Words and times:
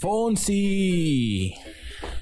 Fonsi. 0.00 1.54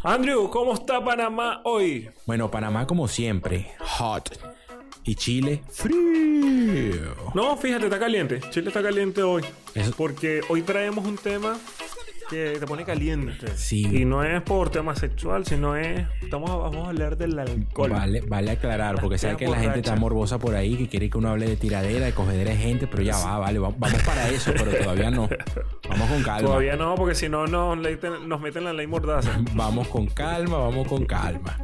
Andrew, 0.03 0.51
¿cómo 0.51 0.75
está 0.75 1.03
Panamá 1.05 1.61
hoy? 1.65 2.11
Bueno, 2.27 2.51
Panamá 2.51 2.87
como 2.89 3.07
siempre, 3.07 3.71
hot. 3.79 4.31
Y 5.05 5.15
Chile, 5.15 5.63
frío. 5.71 7.15
No, 7.35 7.57
fíjate, 7.57 7.85
está 7.85 7.99
caliente. 7.99 8.41
Chile 8.51 8.69
está 8.69 8.83
caliente 8.83 9.23
hoy. 9.23 9.45
Eso- 9.75 9.93
Porque 9.97 10.41
hoy 10.49 10.63
traemos 10.63 11.07
un 11.07 11.17
tema 11.17 11.57
que 12.29 12.57
te 12.59 12.67
pone 12.67 12.85
caliente. 12.85 13.47
Sí. 13.57 13.85
Y 13.91 14.05
no 14.05 14.23
es 14.23 14.43
por 14.43 14.71
tema 14.71 14.95
sexual, 14.95 15.47
sino 15.47 15.77
es. 15.77 16.07
Estamos, 16.23 16.51
vamos 16.51 16.87
a 16.87 16.91
hablar 16.91 17.17
del 17.17 17.39
alcohol. 17.39 17.91
Vale, 17.91 18.21
vale 18.23 18.51
aclarar, 18.51 18.95
Las 18.95 19.03
porque 19.03 19.19
sabe 19.19 19.37
que 19.37 19.49
la 19.49 19.59
gente 19.59 19.79
está 19.81 19.97
morbosa 19.97 20.39
por 20.39 20.55
ahí, 20.55 20.77
que 20.77 20.89
quiere 20.89 21.09
que 21.11 21.19
uno 21.19 21.31
hable 21.31 21.47
de 21.49 21.57
tiradera, 21.57 22.07
de 22.07 22.13
cogedera 22.13 22.51
de 22.51 22.57
gente, 22.57 22.87
pero 22.87 23.03
ya 23.03 23.17
va, 23.17 23.39
vale, 23.39 23.59
va- 23.59 23.73
vamos 23.77 24.03
para 24.03 24.29
eso, 24.29 24.53
pero 24.57 24.73
todavía 24.77 25.11
no. 25.11 25.29
Vamos 25.89 26.09
con 26.09 26.23
calma. 26.23 26.49
Todavía 26.49 26.77
no, 26.77 26.95
porque 26.95 27.15
si 27.15 27.29
no 27.29 27.47
nos, 27.47 27.79
nos 27.79 28.41
meten 28.41 28.65
la 28.65 28.73
ley 28.73 28.87
mordaza. 28.87 29.39
Vamos 29.55 29.89
con 29.89 30.07
calma, 30.07 30.59
vamos 30.59 30.87
con 30.89 31.05
calma. 31.07 31.59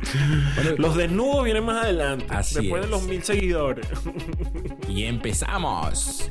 Bueno, 0.54 0.70
Los 0.78 0.96
desnudos 0.96 1.44
vienen 1.44 1.64
más 1.64 1.84
adelante. 1.84 2.26
Así 2.30 2.56
después 2.56 2.82
de 2.82 2.86
es. 2.86 2.90
los 2.90 3.02
mil 3.06 3.22
seguidores. 3.22 3.86
y 4.88 5.04
empezamos. 5.04 6.30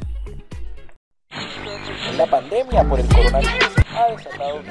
La 2.17 2.27
pandemia 2.27 2.83
por 2.83 2.99
el 2.99 3.07
coronavirus 3.07 3.75
ha 3.95 4.07
desatado. 4.11 4.61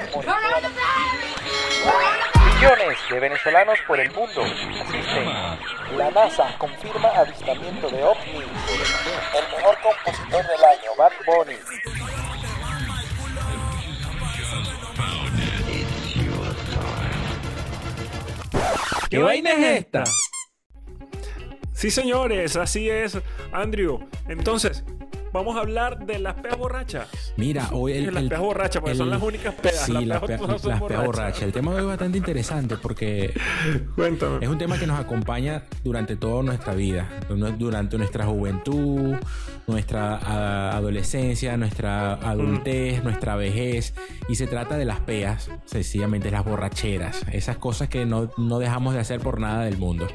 Millones 2.45 2.97
de 3.09 3.19
venezolanos 3.19 3.79
por 3.85 3.99
el 3.99 4.11
mundo 4.11 4.43
asisten. 4.43 5.25
La 5.97 6.09
NASA 6.11 6.55
confirma 6.57 7.09
avistamiento 7.09 7.89
de 7.89 8.03
ovnis. 8.03 8.45
El 9.35 9.57
mejor 9.57 9.77
compositor 9.81 10.47
del 10.47 10.63
año, 10.63 10.91
Bad 10.97 11.11
Bunny. 11.25 11.57
¿Qué 19.09 19.17
vaina 19.19 19.51
es 19.51 19.79
esta? 19.79 20.03
Sí, 21.73 21.91
señores, 21.91 22.55
así 22.55 22.89
es, 22.89 23.17
Andrew. 23.51 24.07
Entonces, 24.29 24.85
vamos 25.33 25.57
a 25.57 25.59
hablar 25.61 26.05
de 26.05 26.19
las 26.19 26.35
peas 26.35 26.57
borrachas. 26.57 27.33
Mira, 27.35 27.67
hoy 27.71 27.93
el, 27.93 28.13
las 28.13 28.23
el- 28.23 28.29
peas 28.29 28.41
borrachas, 28.41 28.81
porque 28.81 28.95
son 28.95 29.09
las 29.09 29.21
únicas 29.21 29.53
peas. 29.55 29.75
Sí, 29.85 29.91
las 29.91 30.05
las, 30.05 30.21
peas 30.21 30.39
no 30.41 30.47
las 30.47 30.61
peas 30.61 30.79
borrachas. 30.79 31.05
borrachas. 31.05 31.41
El 31.43 31.51
tema 31.51 31.71
de 31.71 31.77
hoy 31.77 31.83
es 31.83 31.87
bastante 31.89 32.17
interesante 32.17 32.77
porque 32.77 33.33
Cuéntame. 33.95 34.37
es 34.41 34.47
un 34.49 34.57
tema 34.57 34.77
que 34.77 34.87
nos 34.87 34.99
acompaña 34.99 35.63
durante 35.83 36.15
toda 36.15 36.43
nuestra 36.43 36.73
vida, 36.75 37.09
du- 37.27 37.35
durante 37.57 37.97
nuestra 37.97 38.25
juventud, 38.25 39.15
nuestra 39.67 40.69
adolescencia, 40.77 41.57
nuestra 41.57 42.13
adultez, 42.13 43.03
nuestra 43.03 43.35
vejez. 43.35 43.93
Y 44.29 44.35
se 44.35 44.47
trata 44.47 44.77
de 44.77 44.85
las 44.85 44.99
peas, 44.99 45.49
sencillamente 45.65 46.29
las 46.31 46.45
borracheras, 46.45 47.25
esas 47.31 47.57
cosas 47.57 47.89
que 47.89 48.05
no, 48.05 48.29
no 48.37 48.59
dejamos 48.59 48.93
de 48.93 48.99
hacer 48.99 49.19
por 49.19 49.39
nada 49.39 49.63
del 49.65 49.77
mundo. 49.77 50.07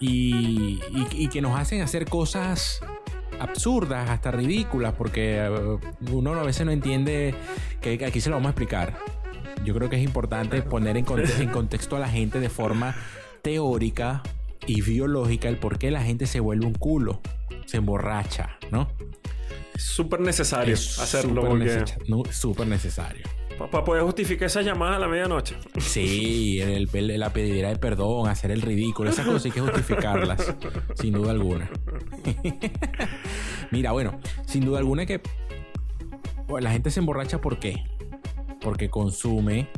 Y, 0.00 0.80
y- 0.90 1.06
y 1.10 1.28
que 1.28 1.40
nos 1.42 1.58
hacen 1.58 1.82
hacer 1.82 2.06
cosas 2.06 2.80
absurdas, 3.40 4.10
hasta 4.10 4.30
ridículas, 4.30 4.94
porque 4.94 5.38
eh, 5.44 5.78
uno 6.12 6.34
a 6.34 6.42
veces 6.42 6.66
no 6.66 6.72
entiende 6.72 7.34
que 7.80 8.04
aquí 8.04 8.20
se 8.20 8.30
lo 8.30 8.36
vamos 8.36 8.48
a 8.48 8.50
explicar. 8.50 8.98
Yo 9.64 9.74
creo 9.74 9.90
que 9.90 9.96
es 9.96 10.02
importante 10.02 10.62
poner 10.62 10.96
en, 10.96 11.04
conte- 11.04 11.42
en 11.42 11.48
contexto 11.52 11.96
a 11.96 11.98
la 11.98 12.08
gente 12.08 12.40
de 12.40 12.48
forma 12.48 12.94
teórica 13.42 14.22
y 14.66 14.82
biológica 14.82 15.48
el 15.48 15.56
por 15.56 15.78
qué 15.78 15.90
la 15.90 16.02
gente 16.02 16.26
se 16.26 16.40
vuelve 16.40 16.66
un 16.66 16.74
culo, 16.74 17.20
se 17.66 17.78
emborracha, 17.78 18.58
¿no? 18.70 18.88
Súper 19.76 20.20
necesario 20.20 20.74
Es 20.74 20.98
hacerlo 20.98 21.42
súper 21.42 21.48
porque 21.50 21.64
necesario, 21.64 22.04
no, 22.08 22.22
súper 22.32 22.66
necesario. 22.66 23.24
Para 23.66 23.84
poder 23.84 24.02
justificar 24.04 24.46
esa 24.46 24.62
llamada 24.62 24.96
a 24.96 24.98
la 24.98 25.08
medianoche. 25.08 25.56
Sí, 25.78 26.60
el, 26.60 26.88
el- 26.92 27.18
la 27.20 27.32
pedidera 27.32 27.68
de 27.70 27.76
perdón, 27.76 28.28
hacer 28.28 28.50
el 28.50 28.62
ridículo, 28.62 29.10
esas 29.10 29.26
cosas 29.26 29.46
hay 29.46 29.50
que 29.50 29.60
justificarlas, 29.60 30.54
sin 30.94 31.12
duda 31.14 31.32
alguna. 31.32 31.68
Mira, 33.70 33.92
bueno, 33.92 34.18
sin 34.46 34.64
duda 34.64 34.78
alguna 34.78 35.06
que 35.06 35.20
bueno, 36.46 36.64
la 36.64 36.72
gente 36.72 36.90
se 36.90 37.00
emborracha 37.00 37.40
¿por 37.40 37.58
qué? 37.58 37.84
Porque 38.60 38.88
consume, 38.88 39.68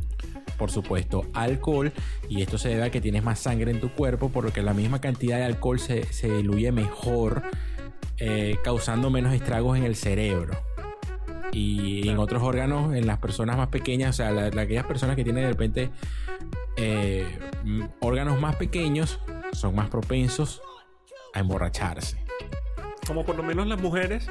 por 0.57 0.71
supuesto, 0.71 1.25
alcohol 1.33 1.91
y 2.29 2.41
esto 2.41 2.57
se 2.57 2.69
debe 2.69 2.83
a 2.83 2.89
que 2.91 3.01
tienes 3.01 3.23
más 3.23 3.39
sangre 3.39 3.71
en 3.71 3.79
tu 3.81 3.89
cuerpo 3.91 4.29
porque 4.29 4.61
la 4.61 4.73
misma 4.73 5.01
cantidad 5.01 5.37
de 5.37 5.43
alcohol 5.43 5.79
se, 5.79 6.03
se 6.13 6.31
diluye 6.31 6.71
mejor, 6.71 7.43
eh, 8.17 8.55
causando 8.63 9.09
menos 9.09 9.33
estragos 9.33 9.77
en 9.77 9.83
el 9.83 9.95
cerebro. 9.95 10.53
Y 11.51 12.07
en 12.07 12.17
otros 12.19 12.41
órganos, 12.43 12.95
en 12.95 13.05
las 13.07 13.17
personas 13.19 13.57
más 13.57 13.67
pequeñas, 13.67 14.11
o 14.11 14.13
sea, 14.13 14.31
la- 14.31 14.49
la- 14.49 14.61
aquellas 14.61 14.85
personas 14.85 15.15
que 15.15 15.23
tienen 15.23 15.43
de 15.43 15.49
repente 15.49 15.89
eh, 16.77 17.27
órganos 17.99 18.39
más 18.39 18.55
pequeños, 18.55 19.19
son 19.51 19.75
más 19.75 19.89
propensos 19.89 20.61
a 21.33 21.39
emborracharse. 21.39 22.17
Como 23.05 23.25
por 23.25 23.35
lo 23.35 23.43
menos 23.43 23.67
las 23.67 23.81
mujeres 23.81 24.27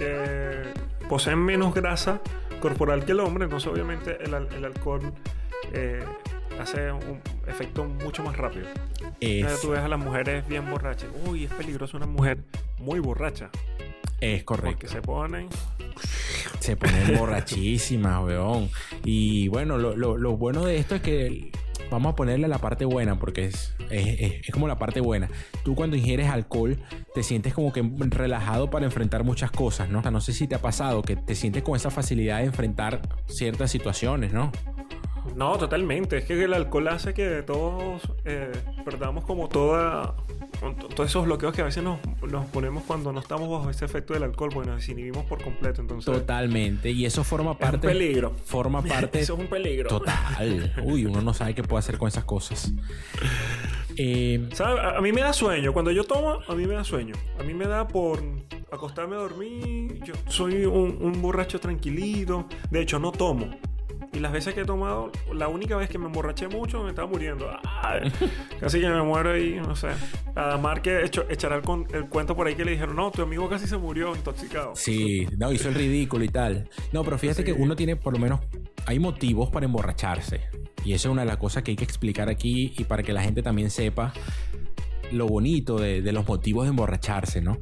eh, 0.00 0.72
poseen 1.08 1.38
menos 1.38 1.72
grasa 1.74 2.20
corporal 2.60 3.04
que 3.04 3.12
el 3.12 3.20
hombre, 3.20 3.44
entonces 3.44 3.70
obviamente 3.70 4.18
el, 4.24 4.34
al- 4.34 4.52
el 4.52 4.64
alcohol 4.64 5.12
eh, 5.72 6.04
hace 6.60 6.90
un 6.90 7.20
efecto 7.46 7.84
mucho 7.84 8.24
más 8.24 8.36
rápido. 8.36 8.66
Es, 9.20 9.42
Entonces 9.42 9.60
tú 9.60 9.70
ves 9.70 9.80
a 9.80 9.88
las 9.88 9.98
mujeres 10.00 10.46
bien 10.48 10.68
borrachas. 10.68 11.08
Uy, 11.26 11.44
es 11.44 11.52
peligroso 11.52 11.96
una 11.96 12.06
mujer 12.06 12.38
muy 12.78 12.98
borracha. 12.98 13.50
es 14.20 14.42
Porque 14.42 14.62
correcto. 14.62 14.88
se 14.88 15.00
ponen. 15.02 15.48
Se 16.64 16.76
ponen 16.76 17.18
borrachísimas, 17.18 18.22
weón. 18.24 18.70
Y 19.04 19.48
bueno, 19.48 19.76
lo, 19.78 19.94
lo- 19.96 20.16
lo 20.16 20.36
bueno 20.36 20.64
de 20.64 20.78
esto 20.78 20.94
es 20.94 21.02
que 21.02 21.50
vamos 21.90 22.12
a 22.12 22.16
ponerle 22.16 22.48
la 22.48 22.58
parte 22.58 22.84
buena, 22.86 23.18
porque 23.18 23.44
es, 23.44 23.74
es- 23.90 24.20
es- 24.20 24.32
es 24.48 24.50
como 24.50 24.66
la 24.66 24.78
parte 24.78 25.00
buena. 25.00 25.28
Tú 25.62 25.74
cuando 25.74 25.94
ingieres 25.96 26.28
alcohol 26.30 26.78
te 27.14 27.22
sientes 27.22 27.52
como 27.52 27.72
que 27.72 27.82
relajado 28.08 28.70
para 28.70 28.86
enfrentar 28.86 29.24
muchas 29.24 29.50
cosas, 29.50 29.90
¿no? 29.90 29.98
O 29.98 30.02
sea, 30.02 30.10
no 30.10 30.20
sé 30.22 30.32
si 30.32 30.46
te 30.48 30.54
ha 30.54 30.62
pasado 30.62 31.02
que 31.02 31.16
te 31.16 31.34
sientes 31.34 31.62
con 31.62 31.76
esa 31.76 31.90
facilidad 31.90 32.38
de 32.38 32.44
enfrentar 32.46 33.02
ciertas 33.26 33.70
situaciones, 33.70 34.32
¿no? 34.32 34.50
No, 35.34 35.56
totalmente. 35.58 36.18
Es 36.18 36.24
que 36.24 36.42
el 36.42 36.54
alcohol 36.54 36.88
hace 36.88 37.14
que 37.14 37.42
todos 37.42 38.02
eh, 38.24 38.52
perdamos 38.84 39.24
como 39.24 39.48
toda. 39.48 40.14
Todos 40.94 41.10
esos 41.10 41.24
bloqueos 41.24 41.52
que 41.54 41.62
a 41.62 41.64
veces 41.64 41.82
nos, 41.82 41.98
nos 42.22 42.46
ponemos 42.46 42.84
cuando 42.84 43.12
no 43.12 43.20
estamos 43.20 43.50
bajo 43.50 43.68
ese 43.68 43.84
efecto 43.84 44.14
del 44.14 44.22
alcohol, 44.22 44.50
porque 44.54 44.70
nos 44.70 44.80
desinhibimos 44.80 45.24
por 45.26 45.42
completo. 45.42 45.80
Entonces, 45.80 46.12
Totalmente. 46.12 46.90
Y 46.90 47.04
eso 47.04 47.24
forma 47.24 47.50
es 47.52 47.56
un 47.56 47.60
parte... 47.60 47.88
peligro. 47.88 48.32
Forma 48.44 48.82
parte... 48.88 49.20
Eso 49.20 49.34
es 49.34 49.40
un 49.40 49.46
peligro. 49.48 49.88
Total. 49.88 50.72
Uy, 50.84 51.06
uno 51.06 51.20
no 51.20 51.34
sabe 51.34 51.54
qué 51.54 51.62
puede 51.62 51.80
hacer 51.80 51.98
con 51.98 52.08
esas 52.08 52.24
cosas. 52.24 52.72
Eh, 53.96 54.48
¿Sabes? 54.52 54.80
A, 54.82 54.96
a 54.98 55.00
mí 55.00 55.12
me 55.12 55.20
da 55.20 55.32
sueño. 55.32 55.72
Cuando 55.72 55.90
yo 55.90 56.04
tomo, 56.04 56.38
a 56.46 56.54
mí 56.54 56.66
me 56.66 56.74
da 56.74 56.84
sueño. 56.84 57.14
A 57.38 57.42
mí 57.42 57.52
me 57.52 57.66
da 57.66 57.86
por 57.86 58.22
acostarme 58.70 59.16
a 59.16 59.18
dormir. 59.18 60.00
Yo 60.04 60.14
soy 60.28 60.64
un, 60.64 60.98
un 61.00 61.20
borracho 61.20 61.60
tranquilito. 61.60 62.46
De 62.70 62.80
hecho, 62.80 62.98
no 62.98 63.12
tomo. 63.12 63.50
Y 64.14 64.20
las 64.20 64.30
veces 64.32 64.54
que 64.54 64.60
he 64.60 64.64
tomado, 64.64 65.10
la 65.32 65.48
única 65.48 65.76
vez 65.76 65.88
que 65.90 65.98
me 65.98 66.06
emborraché 66.06 66.46
mucho, 66.46 66.82
me 66.84 66.90
estaba 66.90 67.08
muriendo. 67.08 67.50
Ay, 67.64 68.12
casi 68.60 68.80
que 68.80 68.88
me 68.88 69.02
muero 69.02 69.32
ahí, 69.32 69.54
no 69.56 69.74
sé. 69.74 69.88
Además 70.36 70.80
que 70.80 71.04
hecho, 71.04 71.24
echará 71.28 71.56
el, 71.56 71.62
con- 71.62 71.86
el 71.92 72.08
cuento 72.08 72.36
por 72.36 72.46
ahí 72.46 72.54
que 72.54 72.64
le 72.64 72.70
dijeron, 72.72 72.94
no, 72.94 73.10
tu 73.10 73.22
amigo 73.22 73.48
casi 73.48 73.66
se 73.66 73.76
murió 73.76 74.14
intoxicado. 74.14 74.72
Sí, 74.76 75.26
no, 75.36 75.52
hizo 75.52 75.68
el 75.68 75.74
ridículo 75.74 76.24
y 76.24 76.28
tal. 76.28 76.68
No, 76.92 77.02
pero 77.02 77.18
fíjate 77.18 77.42
Sí. 77.42 77.44
que 77.46 77.52
uno 77.52 77.74
tiene, 77.74 77.96
por 77.96 78.12
lo 78.12 78.18
menos, 78.20 78.40
hay 78.86 78.98
motivos 79.00 79.50
para 79.50 79.66
emborracharse. 79.66 80.42
Y 80.84 80.92
eso 80.92 81.08
es 81.08 81.12
una 81.12 81.22
de 81.22 81.26
las 81.28 81.38
cosas 81.38 81.62
que 81.64 81.72
hay 81.72 81.76
que 81.76 81.84
explicar 81.84 82.28
aquí 82.28 82.72
y 82.78 82.84
para 82.84 83.02
que 83.02 83.12
la 83.12 83.22
gente 83.22 83.42
también 83.42 83.70
sepa 83.70 84.12
lo 85.12 85.26
bonito 85.26 85.78
de, 85.78 86.02
de 86.02 86.12
los 86.12 86.26
motivos 86.26 86.64
de 86.64 86.70
emborracharse, 86.70 87.40
¿no? 87.40 87.58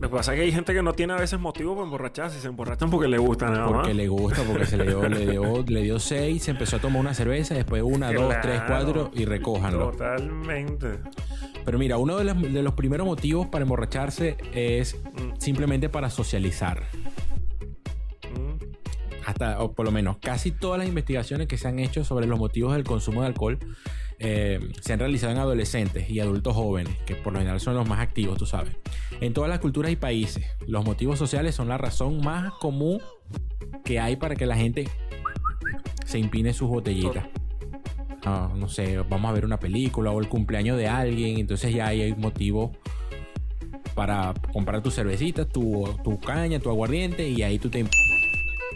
Lo 0.00 0.08
que 0.08 0.08
pasa 0.08 0.32
es 0.32 0.38
que 0.38 0.44
hay 0.44 0.52
gente 0.52 0.72
que 0.72 0.82
no 0.82 0.92
tiene 0.92 1.12
a 1.14 1.16
veces 1.16 1.38
motivo 1.40 1.74
para 1.74 1.84
emborracharse. 1.84 2.40
Se 2.40 2.48
emborrachan 2.48 2.90
porque 2.90 3.08
le 3.08 3.18
gusta 3.18 3.50
nada 3.50 3.66
porque 3.66 3.88
más. 3.88 3.96
le 3.96 4.08
gusta, 4.08 4.42
porque 4.44 4.66
se 4.66 4.76
le 4.76 4.84
dio, 4.86 5.08
le 5.08 5.26
dio, 5.26 5.64
le 5.66 5.82
dio 5.82 5.98
seis, 5.98 6.44
se 6.44 6.52
empezó 6.52 6.76
a 6.76 6.78
tomar 6.80 7.00
una 7.00 7.12
cerveza, 7.14 7.54
después 7.54 7.82
una, 7.82 8.12
dos, 8.12 8.34
tres, 8.40 8.62
cuatro 8.66 9.10
y 9.14 9.24
recójanlo. 9.24 9.90
Totalmente. 9.90 11.00
Pero 11.64 11.78
mira, 11.78 11.98
uno 11.98 12.16
de 12.16 12.24
los, 12.24 12.40
de 12.40 12.62
los 12.62 12.74
primeros 12.74 13.06
motivos 13.06 13.46
para 13.48 13.62
emborracharse 13.62 14.36
es 14.52 14.94
Mm, 15.14 15.38
simplemente 15.38 15.88
para 15.88 16.10
socializar. 16.10 16.82
mm. 18.22 19.24
hasta, 19.26 19.60
o 19.62 19.72
por 19.72 19.86
lo 19.86 19.92
menos, 19.92 20.18
casi 20.18 20.50
todas 20.50 20.78
las 20.78 20.88
investigaciones 20.88 21.46
que 21.48 21.56
se 21.56 21.68
han 21.68 21.78
hecho 21.78 22.04
sobre 22.04 22.26
los 22.26 22.38
motivos 22.38 22.74
del 22.74 22.84
consumo 22.84 23.22
de 23.22 23.28
alcohol 23.28 23.58
eh, 24.18 24.60
se 24.80 24.92
han 24.92 24.98
realizado 24.98 25.32
en 25.32 25.38
adolescentes 25.38 26.08
y 26.08 26.20
adultos 26.20 26.54
jóvenes, 26.54 26.96
que 27.06 27.14
por 27.16 27.32
lo 27.32 27.38
general 27.40 27.60
son 27.60 27.74
los 27.74 27.88
más 27.88 28.00
activos, 28.00 28.38
tú 28.38 28.46
sabes. 28.46 28.76
En 29.20 29.32
todas 29.32 29.50
las 29.50 29.58
culturas 29.58 29.90
y 29.90 29.96
países, 29.96 30.44
los 30.66 30.84
motivos 30.84 31.18
sociales 31.18 31.54
son 31.54 31.68
la 31.68 31.78
razón 31.78 32.20
más 32.20 32.52
común 32.54 33.00
que 33.84 34.00
hay 34.00 34.16
para 34.16 34.36
que 34.36 34.46
la 34.46 34.56
gente 34.56 34.88
se 36.04 36.18
impine 36.18 36.52
sus 36.52 36.68
botellitas. 36.68 37.26
Ah, 38.24 38.52
no 38.56 38.68
sé, 38.68 38.98
vamos 38.98 39.30
a 39.30 39.34
ver 39.34 39.44
una 39.44 39.58
película 39.58 40.10
o 40.10 40.20
el 40.20 40.28
cumpleaños 40.28 40.78
de 40.78 40.88
alguien, 40.88 41.38
entonces 41.38 41.74
ya 41.74 41.88
hay 41.88 42.12
un 42.12 42.20
motivo 42.20 42.72
para 43.94 44.32
comprar 44.52 44.82
tu 44.82 44.90
cervecita, 44.90 45.46
tu, 45.46 45.84
caña, 46.24 46.58
tu 46.58 46.70
aguardiente 46.70 47.28
y 47.28 47.42
ahí 47.42 47.58
tú 47.58 47.68
te 47.68 47.84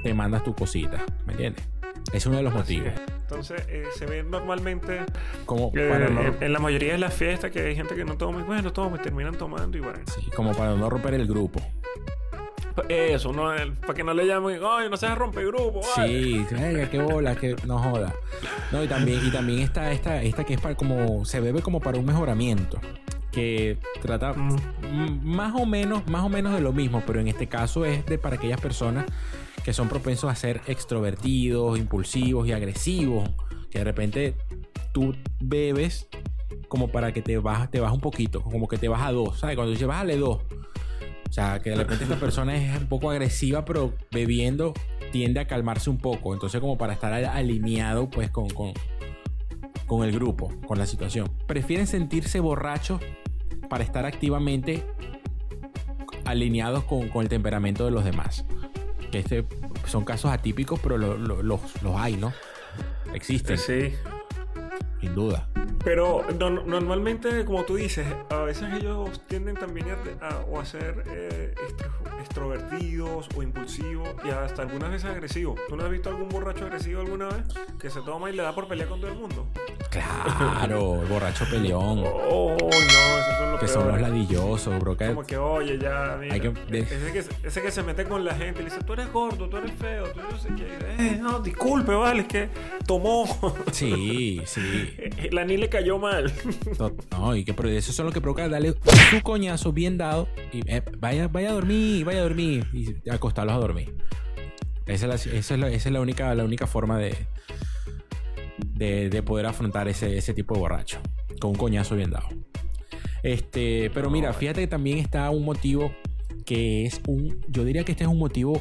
te 0.02 0.14
mandas 0.14 0.44
tu 0.44 0.54
cosita, 0.54 1.04
¿me 1.26 1.32
entiendes? 1.32 1.77
Es 2.12 2.26
uno 2.26 2.38
de 2.38 2.42
los 2.42 2.54
motivos. 2.54 2.88
es. 2.88 3.00
Entonces, 3.22 3.62
eh, 3.68 3.84
se 3.94 4.06
ve 4.06 4.22
normalmente 4.22 5.00
Como 5.44 5.70
eh, 5.74 5.88
para 5.90 6.08
no, 6.08 6.22
en, 6.22 6.36
en 6.40 6.52
la 6.52 6.58
mayoría 6.58 6.92
de 6.92 6.98
las 6.98 7.12
fiestas 7.12 7.50
que 7.50 7.60
hay 7.60 7.76
gente 7.76 7.94
que 7.94 8.04
no 8.04 8.16
toma, 8.16 8.40
y 8.40 8.44
bueno, 8.44 8.72
toma, 8.72 8.96
y 8.96 9.00
terminan 9.00 9.36
tomando 9.36 9.76
y 9.76 9.80
bueno. 9.80 10.00
sí, 10.06 10.30
como 10.34 10.54
para 10.54 10.74
no 10.74 10.88
romper 10.88 11.14
el 11.14 11.26
grupo. 11.26 11.60
Eso, 12.88 13.32
no, 13.32 13.54
eh, 13.54 13.72
para 13.80 13.94
que 13.94 14.04
no 14.04 14.14
le 14.14 14.26
llamen, 14.26 14.60
ay, 14.64 14.88
no 14.88 14.96
seas 14.96 15.18
rompegrupo, 15.18 15.80
vale". 15.96 16.08
Sí, 16.08 16.46
qué 16.90 16.98
bola, 17.00 17.34
que 17.34 17.56
no 17.66 17.78
joda. 17.78 18.14
No, 18.70 18.82
y 18.82 18.86
también, 18.86 19.20
y 19.26 19.30
también 19.30 19.60
está 19.60 19.90
esta, 19.92 20.22
esta 20.22 20.44
que 20.44 20.54
es 20.54 20.60
para 20.60 20.74
como, 20.74 21.24
se 21.24 21.40
bebe 21.40 21.60
como 21.60 21.80
para 21.80 21.98
un 21.98 22.06
mejoramiento. 22.06 22.80
Que 23.32 23.76
trata 24.02 24.32
Mm. 24.32 24.56
m- 24.84 25.20
más 25.22 25.54
o 25.60 25.66
menos, 25.66 26.06
más 26.08 26.22
o 26.24 26.28
menos 26.28 26.54
de 26.54 26.60
lo 26.60 26.72
mismo, 26.72 27.02
pero 27.06 27.20
en 27.20 27.28
este 27.28 27.46
caso 27.46 27.84
es 27.84 28.04
de 28.06 28.18
para 28.18 28.36
aquellas 28.36 28.60
personas 28.60 29.04
que 29.64 29.72
son 29.72 29.88
propensos 29.88 30.30
a 30.30 30.34
ser 30.34 30.60
extrovertidos, 30.66 31.78
impulsivos 31.78 32.48
y 32.48 32.52
agresivos. 32.52 33.28
Que 33.70 33.78
de 33.80 33.84
repente 33.84 34.34
tú 34.92 35.14
bebes 35.40 36.08
como 36.68 36.88
para 36.88 37.12
que 37.12 37.20
te 37.22 37.36
bajas, 37.38 37.70
te 37.70 37.80
bajas 37.80 37.94
un 37.94 38.00
poquito, 38.00 38.42
como 38.42 38.66
que 38.68 38.78
te 38.78 38.88
vas 38.88 39.02
a 39.02 39.12
dos, 39.12 39.38
¿sabes? 39.40 39.56
Cuando 39.56 39.72
dices 39.72 39.86
bájale 39.86 40.16
dos. 40.16 40.40
O 41.28 41.32
sea, 41.32 41.58
que 41.60 41.70
de 41.70 41.76
repente 41.76 42.04
esta 42.04 42.16
persona 42.16 42.56
es 42.56 42.80
un 42.80 42.88
poco 42.88 43.10
agresiva, 43.10 43.66
pero 43.66 43.92
bebiendo 44.10 44.72
tiende 45.12 45.40
a 45.40 45.46
calmarse 45.46 45.90
un 45.90 45.98
poco. 45.98 46.32
Entonces, 46.32 46.58
como 46.60 46.78
para 46.78 46.94
estar 46.94 47.12
al- 47.12 47.26
alineado, 47.26 48.08
pues, 48.08 48.30
con, 48.30 48.48
con, 48.48 48.72
con 49.88 50.04
el 50.04 50.12
grupo, 50.12 50.52
con 50.68 50.78
la 50.78 50.86
situación. 50.86 51.28
Prefieren 51.48 51.88
sentirse 51.88 52.38
borrachos 52.38 53.00
para 53.68 53.82
estar 53.82 54.06
activamente 54.06 54.84
alineados 56.24 56.84
con, 56.84 57.08
con 57.08 57.22
el 57.22 57.28
temperamento 57.28 57.84
de 57.84 57.90
los 57.90 58.04
demás. 58.04 58.44
Que 59.10 59.18
este 59.20 59.44
son 59.86 60.04
casos 60.04 60.30
atípicos, 60.30 60.78
pero 60.80 60.98
lo- 60.98 61.16
lo- 61.16 61.42
los, 61.42 61.82
los 61.82 61.96
hay, 61.96 62.16
¿no? 62.16 62.32
Existen, 63.14 63.58
Sí. 63.58 63.94
Sin 65.00 65.14
duda. 65.14 65.48
Pero 65.84 66.24
no- 66.38 66.50
normalmente, 66.50 67.44
como 67.44 67.64
tú 67.64 67.76
dices, 67.76 68.06
a 68.30 68.38
veces 68.42 68.72
ellos 68.74 69.20
tienden 69.26 69.54
también 69.56 69.86
a, 69.90 70.26
a- 70.28 70.40
o 70.40 70.60
a 70.60 70.64
ser 70.64 71.04
eh, 71.06 71.54
extro- 71.56 72.20
extrovertidos 72.20 73.28
o 73.36 73.42
impulsivos 73.42 74.08
y 74.24 74.30
hasta 74.30 74.62
algunas 74.62 74.90
veces 74.90 75.10
agresivos. 75.10 75.60
¿Tú 75.68 75.76
no 75.76 75.84
has 75.84 75.90
visto 75.90 76.08
algún 76.10 76.28
borracho 76.28 76.64
agresivo 76.66 77.00
alguna 77.00 77.28
vez 77.28 77.44
que 77.80 77.90
se 77.90 78.00
toma 78.02 78.30
y 78.30 78.34
le 78.36 78.42
da 78.42 78.54
por 78.54 78.66
pelear 78.68 78.88
con 78.88 79.00
todo 79.00 79.10
el 79.12 79.18
mundo? 79.18 79.46
Claro, 79.90 81.00
el 81.02 81.08
borracho 81.08 81.44
peleón. 81.50 82.02
Oh, 82.04 82.56
no, 82.60 82.68
esos 82.68 83.36
son 83.38 83.50
los 83.52 83.60
Que 83.60 83.68
son 83.68 83.88
los 83.88 84.00
ladillosos, 84.00 84.78
bro. 84.80 84.96
que- 84.96 85.06
Como 85.08 85.24
que, 85.24 85.36
oye, 85.36 85.78
ya, 85.78 86.16
mira. 86.20 86.34
Hay 86.34 86.40
que- 86.40 86.50
de- 86.50 86.80
ese, 86.80 87.12
que, 87.12 87.24
ese 87.46 87.62
que 87.62 87.70
se 87.70 87.82
mete 87.82 88.04
con 88.04 88.24
la 88.24 88.34
gente 88.34 88.60
y 88.60 88.64
le 88.64 88.70
dice, 88.70 88.82
tú 88.84 88.92
eres 88.94 89.12
gordo, 89.12 89.48
tú 89.48 89.56
eres 89.56 89.72
feo, 89.72 90.04
tú 90.12 90.20
no 90.30 90.38
sé 90.38 90.48
qué. 90.56 90.78
Eh, 90.98 91.18
no, 91.20 91.40
disculpe, 91.40 91.94
vale, 91.94 92.22
es 92.22 92.28
que 92.28 92.48
tomó. 92.86 93.26
Sí, 93.72 94.42
sí. 94.46 94.87
la 95.32 95.44
ni 95.44 95.56
le 95.56 95.68
cayó 95.68 95.98
mal. 95.98 96.32
No, 97.10 97.36
y 97.36 97.44
que 97.44 97.52
eso 97.76 97.90
es 97.90 97.98
lo 97.98 98.12
que 98.12 98.20
provoca 98.20 98.48
darle 98.48 98.74
su 99.10 99.22
coñazo 99.22 99.72
bien 99.72 99.98
dado 99.98 100.28
y 100.52 100.60
eh, 100.70 100.82
vaya, 100.98 101.28
vaya 101.28 101.50
a 101.50 101.52
dormir, 101.52 102.04
vaya 102.04 102.20
a 102.20 102.22
dormir 102.22 102.66
y 102.72 103.08
acostarlos 103.08 103.54
a 103.54 103.58
dormir. 103.58 103.94
Esa 104.86 105.06
es 105.14 105.26
la, 105.26 105.36
esa 105.38 105.54
es 105.54 105.60
la, 105.60 105.68
esa 105.68 105.88
es 105.88 105.92
la 105.92 106.00
única, 106.00 106.34
la 106.34 106.44
única 106.44 106.66
forma 106.66 106.98
de, 106.98 107.14
de, 108.58 109.10
de 109.10 109.22
poder 109.22 109.46
afrontar 109.46 109.88
ese, 109.88 110.16
ese 110.16 110.34
tipo 110.34 110.54
de 110.54 110.60
borracho. 110.60 110.98
Con 111.40 111.50
un 111.50 111.56
coñazo 111.56 111.94
bien 111.94 112.10
dado. 112.10 112.28
Este, 113.22 113.90
pero 113.92 114.10
mira, 114.10 114.32
fíjate 114.32 114.60
que 114.60 114.66
también 114.66 114.98
está 114.98 115.30
un 115.30 115.44
motivo 115.44 115.92
que 116.46 116.86
es 116.86 117.00
un. 117.06 117.44
Yo 117.48 117.64
diría 117.64 117.84
que 117.84 117.92
este 117.92 118.04
es 118.04 118.10
un 118.10 118.18
motivo 118.18 118.60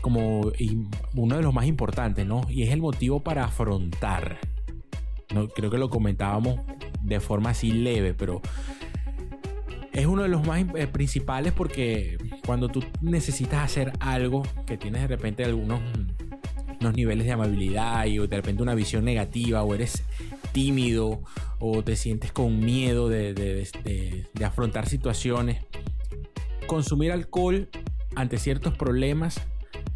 como 0.00 0.52
uno 1.14 1.36
de 1.36 1.42
los 1.42 1.52
más 1.52 1.66
importantes, 1.66 2.24
¿no? 2.24 2.42
Y 2.48 2.62
es 2.62 2.70
el 2.70 2.80
motivo 2.80 3.20
para 3.20 3.44
afrontar. 3.44 4.38
No, 5.34 5.48
creo 5.48 5.70
que 5.70 5.78
lo 5.78 5.90
comentábamos 5.90 6.60
de 7.02 7.20
forma 7.20 7.50
así 7.50 7.70
leve, 7.72 8.14
pero 8.14 8.40
es 9.92 10.06
uno 10.06 10.22
de 10.22 10.28
los 10.28 10.46
más 10.46 10.64
eh, 10.74 10.86
principales 10.86 11.52
porque 11.52 12.18
cuando 12.44 12.68
tú 12.68 12.82
necesitas 13.00 13.64
hacer 13.64 13.92
algo 14.00 14.42
que 14.66 14.76
tienes 14.76 15.02
de 15.02 15.08
repente 15.08 15.44
algunos 15.44 15.80
unos 16.80 16.94
niveles 16.94 17.26
de 17.26 17.32
amabilidad 17.32 18.04
y 18.06 18.18
de 18.18 18.36
repente 18.36 18.62
una 18.62 18.74
visión 18.74 19.04
negativa 19.04 19.62
o 19.62 19.74
eres 19.74 20.04
tímido 20.52 21.22
o 21.58 21.82
te 21.82 21.96
sientes 21.96 22.32
con 22.32 22.60
miedo 22.60 23.08
de, 23.08 23.32
de- 23.34 23.66
de- 23.82 24.26
de 24.32 24.44
afrontar 24.44 24.86
situaciones, 24.86 25.62
consumir 26.66 27.12
alcohol 27.12 27.68
ante 28.14 28.38
ciertos 28.38 28.74
problemas 28.76 29.40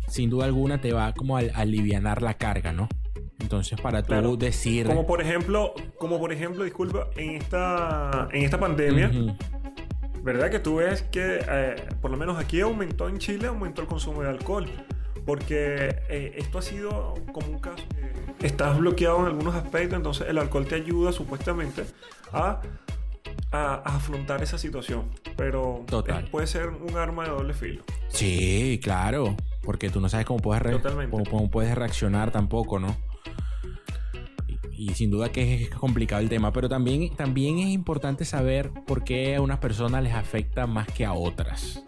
sin 0.08 0.30
duda 0.30 0.46
alguna 0.46 0.80
te 0.80 0.92
va 0.92 1.12
como 1.12 1.36
a, 1.36 1.40
a 1.40 1.60
alivianar 1.60 2.22
la 2.22 2.34
carga, 2.34 2.72
¿no? 2.72 2.88
Entonces 3.50 3.80
para 3.80 4.00
tú 4.02 4.06
Claro. 4.06 4.36
decir... 4.36 4.86
Como 4.86 5.08
por 5.08 5.20
ejemplo, 5.20 5.74
como 5.98 6.20
por 6.20 6.32
ejemplo, 6.32 6.62
disculpa, 6.62 7.08
en 7.16 7.30
esta, 7.30 8.28
en 8.32 8.44
esta 8.44 8.60
pandemia. 8.60 9.10
¿verdad? 10.22 10.50
Que 10.52 10.60
tú 10.60 10.76
ves 10.76 11.02
que 11.02 11.40
eh, 11.48 11.74
por 12.00 12.12
lo 12.12 12.16
menos 12.16 12.38
aquí 12.38 12.60
aumentó 12.60 13.08
en 13.08 13.18
Chile, 13.18 13.48
aumentó 13.48 13.82
el 13.82 13.88
consumo 13.88 14.22
de 14.22 14.28
alcohol. 14.28 14.66
Porque 15.26 15.96
eh, 16.08 16.34
esto 16.36 16.58
ha 16.58 16.62
sido 16.62 17.14
como 17.32 17.48
un 17.48 17.58
caso. 17.58 17.82
estás 18.40 18.78
bloqueado 18.78 19.18
en 19.20 19.26
algunos 19.26 19.56
aspectos, 19.56 19.96
entonces 19.96 20.28
el 20.28 20.38
alcohol 20.38 20.66
te 20.66 20.76
ayuda 20.76 21.10
supuestamente 21.10 21.84
a, 22.32 22.60
a- 23.50 23.74
a 23.84 23.96
afrontar 23.96 24.44
esa 24.44 24.58
situación. 24.58 25.10
Pero 25.36 25.82
Total. 25.88 26.28
puede 26.30 26.46
ser 26.46 26.68
un 26.68 26.96
arma 26.96 27.24
de 27.24 27.30
doble 27.30 27.52
filo. 27.54 27.82
Sí, 28.10 28.78
claro. 28.80 29.34
Porque 29.62 29.90
tú 29.90 30.00
no 30.00 30.08
sabes 30.08 30.24
cómo 30.26 30.38
puedes, 30.38 30.62
re- 30.62 30.80
cómo 31.28 31.50
puedes 31.50 31.74
reaccionar 31.74 32.30
tampoco, 32.30 32.78
¿no? 32.78 32.96
Y, 34.80 34.94
sin 34.94 35.10
duda 35.10 35.30
que 35.30 35.64
es 35.64 35.68
complicado 35.70 36.22
el 36.22 36.30
tema. 36.30 36.54
Pero 36.54 36.66
también, 36.68 37.14
también 37.14 37.58
es 37.58 37.68
importante 37.68 38.24
saber 38.24 38.70
por 38.86 39.04
qué 39.04 39.36
a 39.36 39.42
unas 39.42 39.58
personas 39.58 40.02
les 40.02 40.14
afecta 40.14 40.66
más 40.66 40.86
que 40.88 41.04
a 41.04 41.12
otras. 41.12 41.84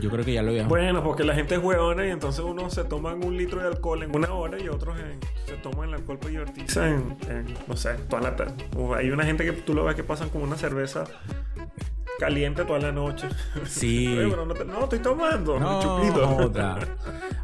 Yo 0.00 0.10
creo 0.10 0.24
que 0.24 0.32
ya 0.32 0.42
lo 0.42 0.50
habíamos... 0.50 0.68
Bueno, 0.68 1.02
porque 1.02 1.24
la 1.24 1.34
gente 1.34 1.56
es 1.56 1.60
huevona 1.62 2.06
y 2.06 2.10
entonces 2.10 2.44
uno 2.44 2.70
se 2.70 2.84
toman 2.84 3.24
un 3.24 3.36
litro 3.36 3.60
de 3.60 3.66
alcohol 3.68 4.02
en 4.04 4.14
una 4.14 4.32
hora 4.32 4.60
y 4.60 4.68
otros 4.68 4.96
en- 4.98 5.18
se 5.44 5.54
toman 5.56 5.88
el 5.88 5.94
alcohol 5.96 6.18
para 6.18 6.30
divertirse 6.30 6.84
en, 6.86 7.16
en, 7.28 7.54
no 7.66 7.76
sé, 7.76 7.94
toda 8.08 8.22
la 8.22 8.36
tarde. 8.36 8.54
Hay 8.96 9.10
una 9.10 9.24
gente 9.24 9.44
que 9.44 9.52
tú 9.52 9.74
lo 9.74 9.84
ves 9.84 9.94
que 9.96 10.02
pasan 10.04 10.28
como 10.30 10.44
una 10.44 10.56
cerveza 10.56 11.04
caliente 12.18 12.64
toda 12.64 12.78
la 12.78 12.92
noche. 12.92 13.28
Sí. 13.66 14.06
Oye, 14.18 14.28
pero 14.30 14.46
no, 14.46 14.54
te- 14.54 14.64
no, 14.64 14.84
estoy 14.84 14.98
tomando. 15.00 15.58
No, 15.58 15.80
chupito. 15.82 16.36
otra. 16.36 16.78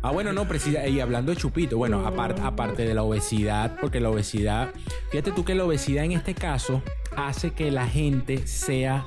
Ah, 0.02 0.10
bueno, 0.10 0.32
no, 0.32 0.46
precisa. 0.46 0.86
Y 0.86 1.00
hablando 1.00 1.32
de 1.32 1.36
chupito, 1.36 1.76
bueno, 1.76 2.06
aparte, 2.06 2.40
aparte 2.42 2.84
de 2.86 2.94
la 2.94 3.02
obesidad, 3.02 3.76
porque 3.80 4.00
la 4.00 4.10
obesidad, 4.10 4.70
fíjate 5.10 5.32
tú 5.32 5.44
que 5.44 5.54
la 5.54 5.64
obesidad 5.64 6.04
en 6.04 6.12
este 6.12 6.34
caso 6.34 6.82
hace 7.16 7.52
que 7.52 7.70
la 7.70 7.86
gente 7.86 8.46
sea, 8.46 9.04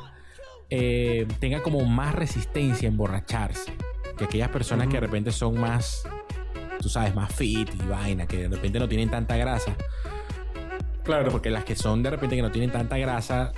eh, 0.69 1.27
tenga 1.39 1.61
como 1.61 1.83
más 1.85 2.13
resistencia 2.15 2.87
a 2.87 2.91
emborracharse. 2.91 3.73
Que 4.17 4.25
aquellas 4.25 4.49
personas 4.49 4.87
que 4.87 4.93
de 4.95 4.99
repente 4.99 5.31
son 5.31 5.59
más, 5.59 6.07
tú 6.79 6.89
sabes, 6.89 7.15
más 7.15 7.33
fit 7.33 7.69
y 7.73 7.87
vaina, 7.87 8.27
que 8.27 8.47
de 8.47 8.55
repente 8.55 8.79
no 8.79 8.87
tienen 8.87 9.09
tanta 9.09 9.35
grasa. 9.37 9.75
Claro. 11.03 11.31
Porque 11.31 11.49
las 11.49 11.63
que 11.63 11.75
son 11.75 12.03
de 12.03 12.11
repente 12.11 12.35
que 12.35 12.41
no 12.43 12.51
tienen 12.51 12.71
tanta 12.71 12.97
grasa 12.97 13.51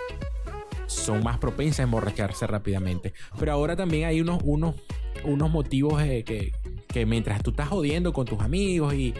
son 0.87 1.23
más 1.23 1.37
propensas 1.37 1.79
a 1.81 1.83
emborracharse 1.83 2.45
rápidamente. 2.47 3.13
Pero 3.39 3.51
ahora 3.53 3.75
también 3.75 4.05
hay 4.05 4.21
unos, 4.21 4.39
unos, 4.43 4.75
unos 5.23 5.49
motivos 5.49 6.01
eh, 6.01 6.23
que, 6.23 6.51
que 6.87 7.05
mientras 7.05 7.41
tú 7.43 7.51
estás 7.51 7.69
jodiendo 7.69 8.13
con 8.13 8.25
tus 8.25 8.39
amigos 8.41 8.93
y, 8.93 9.13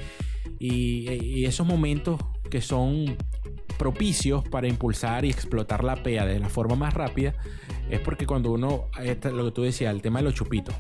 y- 0.60 1.45
esos 1.45 1.65
momentos 1.67 2.19
que 2.50 2.62
son 2.62 3.17
propicios 3.77 4.48
para 4.48 4.67
impulsar 4.67 5.25
y 5.25 5.29
explotar 5.29 5.84
la 5.84 6.01
pea 6.01 6.25
de 6.25 6.39
la 6.39 6.50
forma 6.50 6.75
más 6.75 6.93
rápida, 6.93 7.34
es 7.89 8.00
porque 8.00 8.25
cuando 8.25 8.51
uno, 8.51 8.86
lo 9.31 9.45
que 9.45 9.51
tú 9.51 9.62
decías, 9.63 9.93
el 9.93 10.01
tema 10.01 10.19
de 10.19 10.25
los 10.25 10.34
chupitos. 10.34 10.74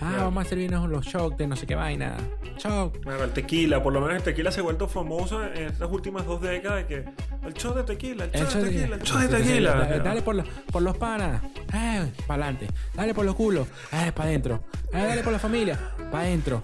Ah, 0.00 0.14
vamos 0.18 0.44
a 0.44 0.48
servirnos 0.48 0.88
los 0.88 1.04
shots 1.06 1.36
de 1.38 1.46
no 1.46 1.56
sé 1.56 1.66
qué 1.66 1.74
vaina. 1.74 2.16
Shock. 2.58 3.00
Claro, 3.00 3.24
el 3.24 3.30
tequila, 3.32 3.82
por 3.82 3.92
lo 3.92 4.00
menos 4.00 4.16
el 4.16 4.22
tequila 4.22 4.50
se 4.50 4.60
ha 4.60 4.62
vuelto 4.62 4.86
famoso 4.88 5.42
en 5.44 5.64
estas 5.64 5.90
últimas 5.90 6.26
dos 6.26 6.40
décadas. 6.40 6.84
Que 6.84 7.04
el 7.44 7.52
shot 7.54 7.76
de 7.76 7.82
tequila, 7.84 8.24
el 8.24 8.30
shot 8.32 8.52
de 8.54 8.62
tequila, 8.70 8.96
el 8.96 9.02
shot 9.02 9.20
de 9.20 9.28
tequila. 9.38 9.74
Dale, 9.74 10.00
dale 10.00 10.22
por, 10.22 10.34
los- 10.34 10.48
por 10.70 10.82
los 10.82 10.96
panas. 10.96 11.42
Eh, 11.72 12.10
para 12.26 12.44
adelante. 12.44 12.68
Dale 12.94 13.14
por 13.14 13.24
los 13.24 13.34
culos. 13.34 13.66
Eh, 13.92 14.12
para 14.14 14.28
adentro. 14.28 14.64
Eh, 14.92 15.04
dale 15.06 15.22
por 15.22 15.32
la 15.32 15.38
familia. 15.38 15.78
Para 16.10 16.24
adentro. 16.24 16.62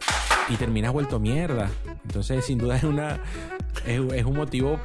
Y 0.49 0.57
terminas 0.57 0.93
vuelto 0.93 1.19
mierda. 1.21 1.71
Entonces, 2.05 2.45
sin 2.45 2.59
duda, 2.59 2.77
es 2.77 2.85
una 2.85 3.21
es, 3.87 4.01
es 4.15 4.25
un 4.25 4.37
motivo 4.37 4.79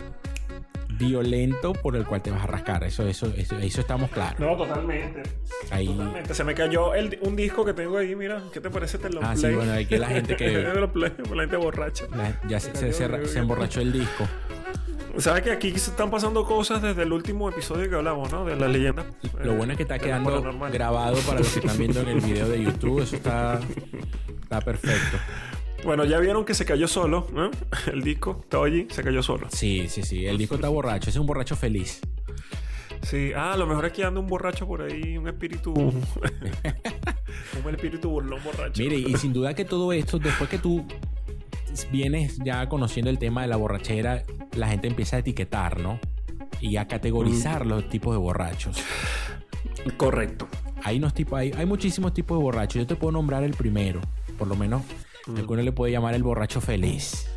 violento 0.98 1.74
por 1.74 1.96
el 1.96 2.06
cual 2.06 2.22
te 2.22 2.32
vas 2.32 2.44
a 2.44 2.48
rascar. 2.48 2.84
Eso, 2.84 3.08
eso, 3.08 3.28
eso, 3.36 3.58
eso 3.58 3.82
estamos 3.82 4.10
claros. 4.12 4.40
No, 4.40 4.56
totalmente. 4.56 5.24
Ahí. 5.72 5.88
Totalmente. 5.88 6.34
Se 6.34 6.44
me 6.44 6.54
cayó 6.54 6.94
el- 6.94 7.18
un 7.22 7.36
disco 7.36 7.64
que 7.66 7.74
tengo 7.74 7.98
ahí, 7.98 8.16
mira. 8.16 8.42
¿Qué 8.54 8.62
te 8.62 8.70
parece 8.70 8.98
este 8.98 9.10
long 9.10 9.24
Ah, 9.26 9.36
sí, 9.36 9.42
play? 9.44 9.56
bueno, 9.56 9.72
hay 9.74 9.86
que 9.86 9.98
la 10.00 10.08
gente 10.08 10.36
que- 10.36 10.52
la 11.34 11.42
gente 11.42 11.58
borracha. 11.58 12.06
la- 12.16 12.40
ya 12.48 12.60
se, 12.60 12.76
se- 12.76 12.94
se- 12.94 13.26
se 13.28 13.40
emborrachó 13.40 13.82
el 13.82 13.92
disco. 13.94 14.26
¿Sabes 15.18 15.44
que 15.44 15.52
aquí 15.52 15.70
se 15.80 15.92
están 15.92 16.12
pasando 16.12 16.44
cosas 16.46 16.82
desde 16.82 17.04
el 17.04 17.14
último 17.14 17.50
episodio 17.50 17.90
que 17.90 17.96
hablamos, 17.96 18.30
¿no? 18.34 18.44
De 18.44 18.54
la 18.58 18.68
leyenda. 18.68 19.06
Lo 19.42 19.54
eh, 19.54 19.56
bueno 19.56 19.72
es 19.72 19.78
que 19.78 19.84
está 19.84 19.96
lo 19.96 20.04
quedando 20.04 20.44
grabado 20.74 21.18
para 21.20 21.40
los 21.40 21.54
que 21.54 21.60
están 21.60 21.78
viendo 21.78 22.02
en 22.02 22.10
el 22.10 22.20
video 22.20 22.50
de 22.50 22.62
YouTube. 22.62 23.02
Eso 23.02 23.16
está, 23.16 23.60
Está 24.44 24.60
perfecto. 24.60 25.18
Bueno, 25.86 26.04
ya 26.04 26.18
vieron 26.18 26.46
que 26.46 26.56
se 26.56 26.66
cayó 26.66 26.88
solo, 26.88 27.28
¿no? 27.32 27.52
El 27.94 28.02
disco 28.02 28.40
estaba 28.42 28.66
allí, 28.66 28.88
se 28.90 29.04
cayó 29.04 29.22
solo. 29.22 29.48
Sí, 29.52 29.86
sí, 29.88 30.02
sí. 30.02 30.26
El 30.26 30.40
disco 30.40 30.56
está 30.56 30.68
borracho. 30.68 31.12
Es 31.12 31.16
un 31.16 31.28
borracho 31.28 31.56
feliz. 31.56 32.02
Sí, 33.04 33.34
ah, 33.36 33.54
a 33.54 33.58
lo 33.58 33.68
mejor 33.68 33.86
aquí 33.86 34.02
anda 34.02 34.20
un 34.20 34.26
borracho 34.26 34.66
por 34.66 34.82
ahí, 34.82 35.16
un 35.16 35.28
espíritu. 35.28 35.72
un 35.76 36.04
espíritu 37.70 38.10
burlón 38.10 38.44
borracho. 38.44 38.82
Mire, 38.82 38.98
y 38.98 39.16
sin 39.18 39.32
duda 39.32 39.54
que 39.54 39.64
todo 39.64 39.94
esto, 39.94 40.18
después 40.18 40.50
que 40.50 40.58
tú 40.58 40.84
vienes 41.92 42.40
ya 42.44 42.68
conociendo 42.68 43.12
el 43.12 43.20
tema 43.20 43.44
de 43.44 43.48
la 43.48 43.58
borrachera, 43.58 44.24
la 44.56 44.68
gente 44.68 44.88
empieza 44.88 45.18
a 45.18 45.20
etiquetar, 45.20 45.80
¿no? 45.80 46.00
Y 46.62 46.78
a 46.78 46.88
categorizar 46.88 47.64
los 47.68 47.88
tipos 47.90 48.16
de 48.16 48.18
borrachos. 48.18 48.84
Correcto. 49.98 50.48
Hay, 50.84 50.98
unos 50.98 51.14
tipos, 51.14 51.38
hay, 51.38 51.52
hay 51.56 51.68
muchísimos 51.68 52.12
tipos 52.12 52.40
de 52.40 52.44
borrachos. 52.44 52.76
Yo 52.82 52.88
te 52.88 52.96
puedo 52.96 53.12
nombrar 53.12 53.44
el 53.44 53.54
primero, 53.54 54.02
por 54.40 54.48
lo 54.48 54.56
menos. 54.56 54.82
El 55.28 55.46
que 55.46 55.54
uno 55.54 55.62
le 55.62 55.72
puede 55.72 55.92
llamar 55.92 56.14
el 56.16 56.24
borracho 56.24 56.62
feliz. 56.62 57.28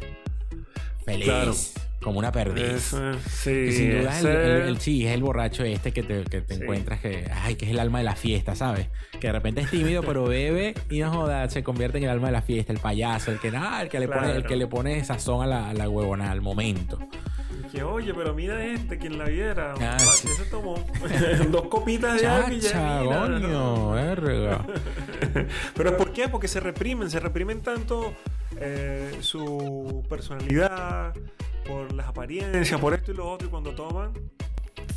Feliz. 1.05 1.25
Claro. 1.25 1.55
Como 2.01 2.21
una 2.21 2.31
perdiz. 2.31 2.93
Ese, 2.95 3.13
sí, 3.29 3.51
Que 3.51 3.73
sin 3.73 3.99
duda 3.99 4.17
es 4.19 4.25
el, 4.25 4.31
el- 4.31 4.63
el- 4.69 4.79
sí, 4.81 5.05
es 5.07 5.13
el 5.15 5.23
borracho 5.23 5.65
este 5.65 5.93
que 5.93 6.05
te, 6.05 6.23
que 6.25 6.43
te 6.43 6.55
Sí. 6.55 6.63
encuentras 6.63 7.01
que, 7.01 7.29
ay, 7.43 7.57
que 7.57 7.65
es 7.65 7.73
el 7.73 7.81
alma 7.81 7.99
de 7.99 8.05
la 8.05 8.15
fiesta, 8.15 8.55
¿sabes? 8.55 8.87
Que 9.19 9.27
de 9.27 9.33
repente 9.33 9.63
es 9.63 9.71
tímido, 9.71 10.03
pero 10.05 10.25
bebe 10.25 10.75
y 10.91 11.01
no 11.01 11.11
joda, 11.13 11.49
se 11.51 11.65
convierte 11.65 11.99
en 11.99 12.05
el 12.05 12.11
alma 12.11 12.29
de 12.29 12.35
la 12.35 12.43
fiesta, 12.43 12.73
el 12.73 12.79
payaso, 12.79 13.33
el 13.33 13.41
que, 13.41 13.49
ah, 13.57 13.81
el 13.83 13.89
que, 13.89 13.99
le, 13.99 14.07
pone, 14.07 14.31
el 14.31 14.45
que 14.45 14.55
le 14.55 14.69
pone 14.69 15.03
sazón 15.05 15.43
a 15.43 15.47
la, 15.49 15.71
a 15.71 15.75
la 15.75 15.89
huevona, 15.89 16.31
al 16.31 16.41
momento. 16.41 17.01
Que 17.73 17.83
oye, 17.83 18.15
pero 18.15 18.33
mira 18.35 18.65
este, 18.65 18.97
quien 18.99 19.19
la 19.19 19.27
viera. 19.27 19.75
Ah, 19.81 19.97
Ah, 19.99 19.99
sí. 19.99 20.29
se 20.29 20.45
tomó 20.45 20.75
dos 21.51 21.67
copitas 21.69 22.21
de 22.21 22.27
agua 22.27 22.53
y 22.53 22.61
ya, 22.61 23.03
verga. 23.93 24.65
Pero 25.75 25.97
¿por 25.97 26.13
qué? 26.13 26.29
Porque 26.29 26.49
se 26.49 26.61
reprimen, 26.61 27.11
se 27.11 27.21
reprimen 27.21 27.61
tanto 27.61 28.15
eh, 28.59 29.19
su 29.21 30.03
personalidad, 30.09 31.15
por 31.67 31.93
las 31.93 32.07
apariencias, 32.09 32.81
por 32.81 32.95
esto 32.95 33.13
y 33.13 33.15
lo 33.15 33.31
otro, 33.31 33.49
y 33.49 33.51
cuando 33.51 33.73
toman, 33.73 34.13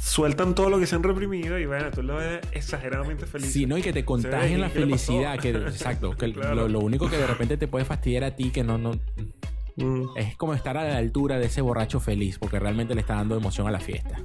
sueltan 0.02 0.56
todo 0.56 0.70
lo 0.70 0.80
que 0.80 0.86
se 0.88 0.96
han 0.96 1.04
reprimido 1.04 1.60
y 1.60 1.66
bueno, 1.66 1.92
tú 1.92 2.02
lo 2.04 2.16
ves 2.18 2.40
exageradamente 2.54 3.26
feliz. 3.26 3.52
Sí, 3.52 3.66
¿no? 3.66 3.78
Y 3.78 3.82
que 3.82 3.92
te 3.92 4.06
contagien 4.06 4.62
la 4.62 4.70
felicidad. 4.70 5.38
Que, 5.40 5.50
exacto. 5.50 6.16
Que 6.16 6.32
Claro. 6.34 6.56
lo, 6.56 6.68
lo 6.70 6.80
único 6.80 7.10
que 7.10 7.18
de 7.18 7.28
repente 7.28 7.58
te 7.58 7.68
puede 7.68 7.84
fastidiar 7.86 8.24
a 8.24 8.36
ti, 8.36 8.50
que 8.52 8.64
no, 8.64 8.78
no. 8.78 8.92
Mm. 9.84 10.18
Es 10.18 10.36
como 10.36 10.54
estar 10.54 10.78
a 10.78 10.84
la 10.84 10.98
altura 10.98 11.40
de 11.40 11.48
ese 11.48 11.62
borracho 11.62 12.00
feliz, 12.00 12.38
porque 12.38 12.60
realmente 12.60 12.96
le 12.96 13.02
está 13.02 13.16
dando 13.16 13.36
emoción 13.36 13.68
a 13.68 13.72
la 13.72 13.80
fiesta. 13.80 14.22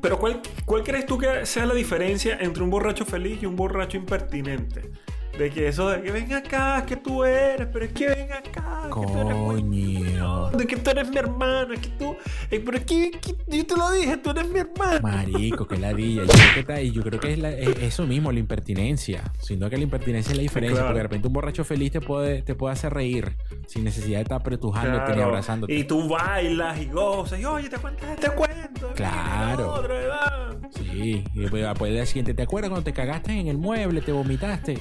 Pero 0.00 0.18
¿cuál, 0.18 0.40
¿cuál 0.64 0.82
crees 0.82 1.06
tú 1.06 1.18
que 1.18 1.46
sea 1.46 1.66
la 1.66 1.74
diferencia 1.74 2.38
entre 2.40 2.62
un 2.62 2.70
borracho 2.70 3.04
feliz 3.04 3.42
y 3.42 3.46
un 3.46 3.56
borracho 3.56 3.96
impertinente? 3.96 4.90
De 5.38 5.50
que 5.50 5.68
eso 5.68 5.90
de 5.90 6.00
que 6.02 6.10
ven 6.12 6.32
acá, 6.32 6.82
que 6.86 6.96
tú 6.96 7.22
eres, 7.22 7.68
pero 7.70 7.84
es 7.84 7.92
que 7.92 8.06
ven 8.06 8.32
acá, 8.32 8.84
que 8.84 8.90
tú 9.06 9.20
eres 9.20 9.36
muy 9.36 9.60
Coño. 9.60 10.50
de 10.50 10.66
que 10.66 10.76
tú 10.76 10.90
eres 10.90 11.08
mi 11.10 11.18
hermana, 11.18 11.74
que 11.78 11.88
tú. 11.90 12.16
eh, 12.50 12.62
pero 12.64 12.78
es 12.78 12.84
que, 12.86 13.10
que 13.10 13.36
yo 13.48 13.66
te 13.66 13.76
lo 13.76 13.90
dije, 13.90 14.16
tú 14.16 14.30
eres 14.30 14.48
mi 14.48 14.60
hermana. 14.60 15.00
Marico, 15.02 15.66
que 15.68 15.76
ladilla. 15.76 16.22
Yo 16.22 16.28
creo 16.32 16.54
que, 16.54 16.60
está- 16.60 16.80
y 16.80 16.90
yo 16.90 17.02
creo 17.02 17.20
que 17.20 17.32
es, 17.34 17.38
la- 17.38 17.50
es 17.50 17.68
eso 17.82 18.06
mismo, 18.06 18.32
la 18.32 18.38
impertinencia. 18.38 19.24
Sino 19.38 19.68
que 19.68 19.76
la 19.76 19.82
impertinencia 19.82 20.30
es 20.32 20.36
la 20.38 20.42
diferencia. 20.42 20.76
Claro. 20.76 20.86
Porque 20.88 20.98
de 20.98 21.02
repente 21.02 21.26
un 21.28 21.34
borracho 21.34 21.64
feliz 21.64 21.92
te 21.92 22.00
puede, 22.00 22.40
te 22.40 22.54
puede 22.54 22.72
hacer 22.72 22.94
reír 22.94 23.36
sin 23.66 23.84
necesidad 23.84 24.18
de 24.18 24.22
estar 24.22 24.40
apretujándote 24.40 25.00
ni 25.08 25.12
Claro. 25.16 25.24
abrazándote. 25.24 25.74
Y 25.74 25.84
tú 25.84 26.08
bailas 26.08 26.80
y 26.80 26.86
gozas. 26.86 27.38
Y 27.38 27.44
oye, 27.44 27.68
te 27.68 27.76
cuentas 27.76 28.08
este 28.10 28.30
cuento. 28.30 28.90
Claro. 28.94 29.74
Otro, 29.74 29.88
¿verdad? 29.92 30.55
Sí, 30.74 31.24
y 31.34 31.40
después, 31.40 31.62
del 31.80 31.92
día 31.94 32.06
siguiente, 32.06 32.34
¿te 32.34 32.42
acuerdas 32.42 32.70
cuando 32.70 32.84
te 32.84 32.92
cagaste 32.92 33.32
en 33.32 33.48
el 33.48 33.58
mueble, 33.58 34.00
te 34.00 34.12
vomitaste? 34.12 34.78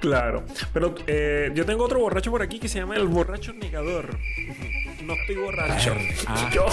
Claro. 0.00 0.44
Pero 0.72 0.94
eh, 1.06 1.50
yo 1.54 1.64
tengo 1.64 1.84
otro 1.84 2.00
borracho 2.00 2.30
por 2.30 2.42
aquí 2.42 2.58
que 2.58 2.68
se 2.68 2.78
llama 2.80 2.96
el 2.96 3.06
borracho 3.06 3.52
negador. 3.52 4.18
No 5.04 5.14
estoy 5.14 5.36
borracho. 5.36 5.94
Ah. 6.26 6.50
Yo, 6.54 6.66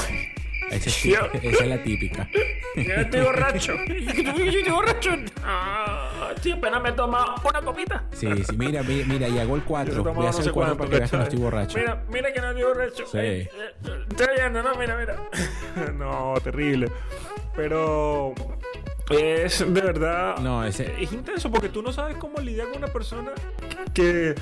Ese 0.71 0.89
sí, 0.89 1.12
Yo- 1.12 1.27
esa 1.41 1.63
es 1.63 1.67
la 1.69 1.81
típica. 1.83 2.29
yo 2.75 2.81
estoy 2.93 3.21
borracho. 3.21 3.74
Yo 3.88 4.43
estoy 4.45 4.71
borracho. 4.71 5.12
Ah, 5.43 6.29
sí, 6.41 6.51
apenas 6.51 6.81
me 6.81 6.89
he 6.89 6.91
tomado 6.93 7.36
una 7.48 7.62
copita. 7.62 8.03
Sí, 8.12 8.27
sí, 8.48 8.55
mira, 8.57 8.83
mira, 8.83 9.05
mira, 9.07 9.27
y 9.27 9.39
hago 9.39 9.55
el 9.55 9.62
Yo 9.62 9.67
4. 9.67 9.93
he 9.93 10.00
Voy 10.01 10.12
a 10.12 10.13
no 10.15 10.27
hacer 10.27 10.45
el 10.45 10.51
4 10.51 10.53
cuánto, 10.53 10.77
para 10.77 10.89
que 10.89 10.98
veas 10.98 11.12
que 11.12 11.17
no 11.17 11.24
estoy 11.24 11.39
borracho. 11.39 11.77
Mira, 11.77 12.03
mira 12.12 12.33
que 12.33 12.41
no 12.41 12.48
estoy 12.50 12.63
borracho. 12.63 13.05
Sí. 13.07 13.17
Eh, 13.17 13.50
eh, 13.51 14.05
Estoy 14.09 14.27
viendo, 14.38 14.62
no, 14.63 14.75
mira, 14.75 14.98
mira. 14.98 15.91
no, 15.93 16.33
terrible. 16.43 16.91
Pero 17.59 18.33
es 19.09 19.59
de 19.59 19.81
verdad. 19.81 20.37
No, 20.37 20.63
ese. 20.63 20.93
Es 21.01 21.11
intenso 21.11 21.51
porque 21.51 21.67
tú 21.67 21.81
no 21.81 21.91
sabes 21.91 22.15
cómo 22.15 22.39
lidiar 22.39 22.69
con 22.69 22.77
una 22.77 22.87
persona 22.87 23.31
que, 23.93 24.35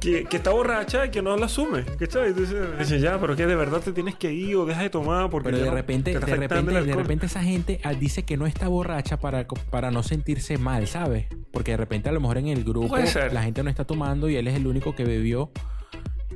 que, 0.00 0.24
que 0.24 0.36
está 0.36 0.50
borracha 0.50 1.06
y 1.06 1.10
que 1.10 1.22
no 1.22 1.36
la 1.36 1.46
asume. 1.46 1.84
¿Cachai? 1.98 2.34
Dices, 2.34 3.00
ya, 3.00 3.18
pero 3.18 3.36
que 3.36 3.46
de 3.46 3.54
verdad 3.54 3.80
te 3.80 3.92
tienes 3.92 4.16
que 4.16 4.32
ir 4.32 4.56
o 4.56 4.66
deja 4.66 4.82
de 4.82 4.90
tomar 4.90 5.30
porque 5.30 5.50
Pero 5.50 5.62
de 5.62 5.70
repente, 5.70 6.12
de 6.12 6.20
repente, 6.20 6.72
de 6.82 6.94
repente 6.94 7.26
esa 7.26 7.42
gente 7.42 7.80
ah, 7.84 7.94
dice 7.94 8.24
que 8.24 8.36
no 8.36 8.46
está 8.46 8.68
borracha 8.68 9.18
para, 9.18 9.46
para 9.46 9.90
no 9.90 10.02
sentirse 10.02 10.58
mal, 10.58 10.86
¿sabes? 10.86 11.26
Porque 11.52 11.70
de 11.70 11.76
repente 11.76 12.08
a 12.08 12.12
lo 12.12 12.20
mejor 12.20 12.38
en 12.38 12.48
el 12.48 12.64
grupo 12.64 12.96
la 12.96 13.42
gente 13.42 13.62
no 13.62 13.70
está 13.70 13.86
tomando 13.86 14.28
y 14.28 14.36
él 14.36 14.48
es 14.48 14.54
el 14.54 14.66
único 14.66 14.94
que 14.94 15.04
bebió. 15.04 15.50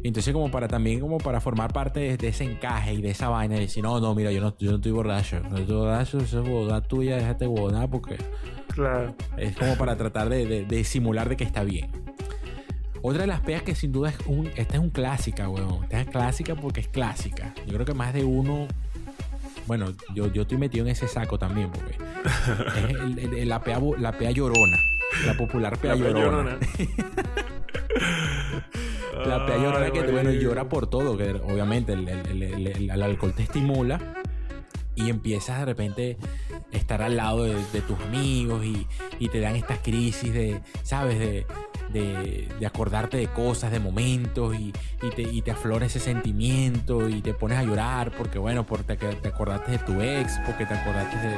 Entonces 0.04 0.32
como 0.34 0.50
para 0.50 0.68
también 0.68 1.00
como 1.00 1.18
para 1.18 1.40
formar 1.40 1.72
parte 1.72 1.98
de, 2.00 2.16
de 2.18 2.28
ese 2.28 2.44
encaje 2.44 2.92
y 2.94 3.00
de 3.02 3.10
esa 3.10 3.28
vaina 3.30 3.56
y 3.56 3.60
decir, 3.60 3.82
no, 3.82 3.98
no, 4.00 4.14
mira, 4.14 4.30
yo 4.30 4.40
no, 4.40 4.54
yo 4.58 4.70
no 4.70 4.76
estoy 4.76 4.92
borracho. 4.92 5.40
No 5.50 5.56
estoy 5.56 5.74
borracho, 5.76 6.18
eso 6.18 6.42
es 6.42 6.48
boda 6.48 6.80
tuya, 6.82 7.16
déjate 7.16 7.46
boda 7.46 7.88
porque 7.88 8.18
Claro. 8.68 9.14
es 9.38 9.56
como 9.56 9.76
para 9.76 9.96
tratar 9.96 10.28
de, 10.28 10.44
de- 10.46 10.64
de 10.66 10.84
simular 10.84 11.28
de 11.28 11.36
que 11.36 11.44
está 11.44 11.64
bien. 11.64 11.90
Otra 13.02 13.22
de 13.22 13.26
las 13.26 13.40
peas 13.40 13.62
que 13.62 13.74
sin 13.74 13.92
duda 13.92 14.10
es 14.10 14.16
un... 14.26 14.46
Esta 14.56 14.74
es 14.74 14.80
un 14.80 14.90
clásica, 14.90 15.48
weón. 15.48 15.82
Esta 15.84 16.00
es 16.02 16.06
clásica 16.08 16.54
porque 16.54 16.80
es 16.80 16.88
clásica. 16.88 17.54
Yo 17.66 17.74
creo 17.74 17.84
que 17.86 17.94
más 17.94 18.12
de 18.14 18.24
uno... 18.24 18.66
Bueno, 19.66 19.86
yo, 20.14 20.30
yo 20.32 20.42
estoy 20.42 20.58
metido 20.58 20.84
en 20.86 20.92
ese 20.92 21.06
saco 21.08 21.38
también 21.38 21.70
porque... 21.70 21.96
es 22.78 22.90
el- 23.00 23.18
el- 23.18 23.34
el- 23.34 23.48
la, 23.48 23.60
pea, 23.62 23.78
la 23.98 24.12
pea 24.12 24.30
llorona. 24.30 24.76
La 25.26 25.34
popular 25.34 25.76
pea 25.78 25.94
La 25.94 25.96
llorona. 25.96 26.58
peyorona. 26.58 26.58
La 29.26 29.46
pea 29.46 29.56
llorona 29.56 29.90
que, 29.90 30.02
bueno, 30.12 30.30
llora 30.30 30.68
por 30.68 30.86
todo. 30.88 31.16
Que 31.16 31.30
obviamente 31.32 31.92
el, 31.92 32.08
el- 32.08 32.26
el- 32.26 32.42
el- 32.42 32.66
el- 32.66 32.90
el 32.90 33.02
alcohol 33.02 33.32
te 33.34 33.42
estimula. 33.44 34.00
Y 34.96 35.10
empiezas 35.10 35.58
de 35.58 35.64
repente 35.64 36.16
a 36.72 36.76
estar 36.76 37.02
al 37.02 37.16
lado 37.16 37.42
de, 37.44 37.56
de 37.72 37.80
tus 37.80 37.98
amigos 38.00 38.64
y, 38.64 38.86
y 39.18 39.28
te 39.28 39.40
dan 39.40 39.56
estas 39.56 39.78
crisis 39.80 40.32
de, 40.32 40.60
¿sabes? 40.84 41.18
De, 41.18 41.46
de- 41.92 42.48
de 42.60 42.66
acordarte 42.66 43.16
de 43.16 43.26
cosas, 43.26 43.72
de 43.72 43.80
momentos 43.80 44.54
y, 44.54 44.72
y 45.02 45.10
te, 45.10 45.22
y 45.22 45.42
te 45.42 45.50
aflora 45.50 45.86
ese 45.86 45.98
sentimiento 45.98 47.08
y 47.08 47.22
te 47.22 47.34
pones 47.34 47.58
a 47.58 47.64
llorar 47.64 48.12
porque, 48.16 48.38
bueno, 48.38 48.64
porque 48.66 48.96
te, 48.96 49.14
te 49.16 49.28
acordaste 49.28 49.72
de 49.72 49.78
tu 49.78 50.00
ex, 50.00 50.38
porque 50.46 50.64
te 50.64 50.74
acordaste 50.74 51.16
de, 51.18 51.34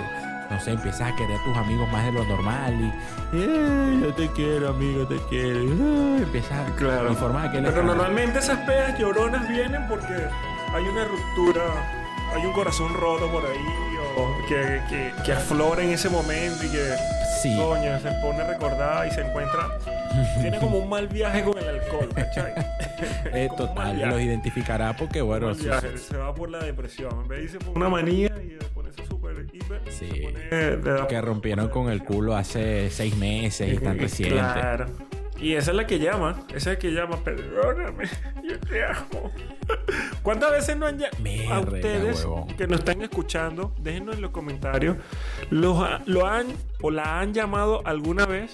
no 0.51 0.61
sé, 0.61 0.73
empiezas 0.73 1.13
a 1.13 1.17
querer 1.17 1.39
a 1.41 1.45
tus 1.45 1.57
amigos 1.57 1.89
más 1.91 2.05
de 2.05 2.13
lo 2.13 2.25
normal 2.25 2.75
y, 2.81 3.37
"Eh, 3.37 3.99
yo 4.03 4.15
te 4.15 4.29
quiero, 4.33 4.69
amigo, 4.71 5.07
te 5.07 5.17
quiero. 5.29 5.61
"Eh", 5.61 6.23
empiezas 6.23 6.71
Claro. 6.73 7.15
formas 7.15 7.49
aquel 7.49 7.65
Pero 7.65 7.83
normalmente 7.83 8.39
esas 8.39 8.59
pedas 8.61 8.99
lloronas 8.99 9.49
vienen 9.49 9.87
porque 9.89 10.15
hay 10.75 10.85
una 10.85 11.05
ruptura, 11.05 11.63
hay 12.35 12.45
un 12.47 12.53
corazón 12.53 12.93
roto 12.95 13.31
por 13.31 13.45
ahí, 13.45 13.65
o 14.17 14.47
que, 14.49 14.81
que, 14.89 15.13
que 15.25 15.33
aflora 15.33 15.83
en 15.83 15.91
ese 15.91 16.09
momento 16.09 16.65
y 16.65 16.69
que 16.71 16.95
Sí. 17.43 17.55
coño, 17.57 17.99
se 18.01 18.11
pone 18.23 18.41
a 18.41 18.47
recordar 18.49 19.07
y 19.07 19.11
se 19.11 19.21
encuentra. 19.21 19.79
Tiene 20.41 20.59
como 20.59 20.79
un 20.79 20.89
mal 20.89 21.07
viaje 21.09 21.43
con 21.45 21.59
el 21.59 21.69
alcohol, 21.69 22.09
¿cachai? 22.15 22.53
Eh, 23.33 23.49
total, 23.55 24.01
los 24.09 24.21
identificará 24.21 24.97
porque, 24.97 25.21
bueno, 25.21 25.55
sí, 25.55 25.65
viaje, 25.65 25.99
se 25.99 26.17
va 26.17 26.35
por 26.35 26.49
la 26.49 26.61
depresión. 26.61 27.11
En 27.23 27.29
vez 27.29 27.39
de 27.39 27.45
irse 27.45 27.59
por 27.59 27.77
una 27.77 27.91
manía 27.91 28.29
y 28.43 28.57
ponerse 28.73 29.05
súper 29.07 29.47
hiper, 29.53 29.83
Sí. 29.91 30.09
se 30.09 30.79
pone 30.79 30.99
la- 31.01 31.07
que 31.07 31.21
rompieron 31.21 31.69
con 31.69 31.91
el 31.91 32.03
culo 32.03 32.35
hace 32.35 32.89
seis 32.91 33.15
meses 33.17 33.69
y 33.71 33.75
están 33.75 33.99
recientes. 33.99 34.39
Claro. 34.41 34.87
Y 35.39 35.55
esa 35.55 35.71
es 35.73 35.77
la 35.77 35.87
que 35.87 35.99
llama. 35.99 36.41
Esa 36.49 36.57
es 36.57 36.67
la 36.67 36.79
que 36.79 36.91
llama. 36.93 37.17
Perdóname, 37.23 38.05
yo 38.43 38.59
te 38.61 38.85
amo. 38.85 39.31
¿Cuántas 40.23 40.51
veces 40.53 40.77
no 40.77 40.87
han 40.87 40.99
llamado? 40.99 41.53
A 41.55 41.61
ustedes 41.61 42.25
huevón. 42.25 42.47
que 42.57 42.67
nos 42.67 42.79
están 42.81 43.03
escuchando, 43.03 43.73
déjenos 43.79 44.15
en 44.17 44.23
los 44.23 44.31
comentarios. 44.31 44.97
¿Los 45.51 45.79
ha- 45.83 46.01
¿Lo 46.07 46.27
han 46.27 46.47
o 46.83 46.91
la 46.91 47.21
han 47.21 47.35
llamado 47.35 47.83
alguna 47.87 48.27
vez? 48.27 48.53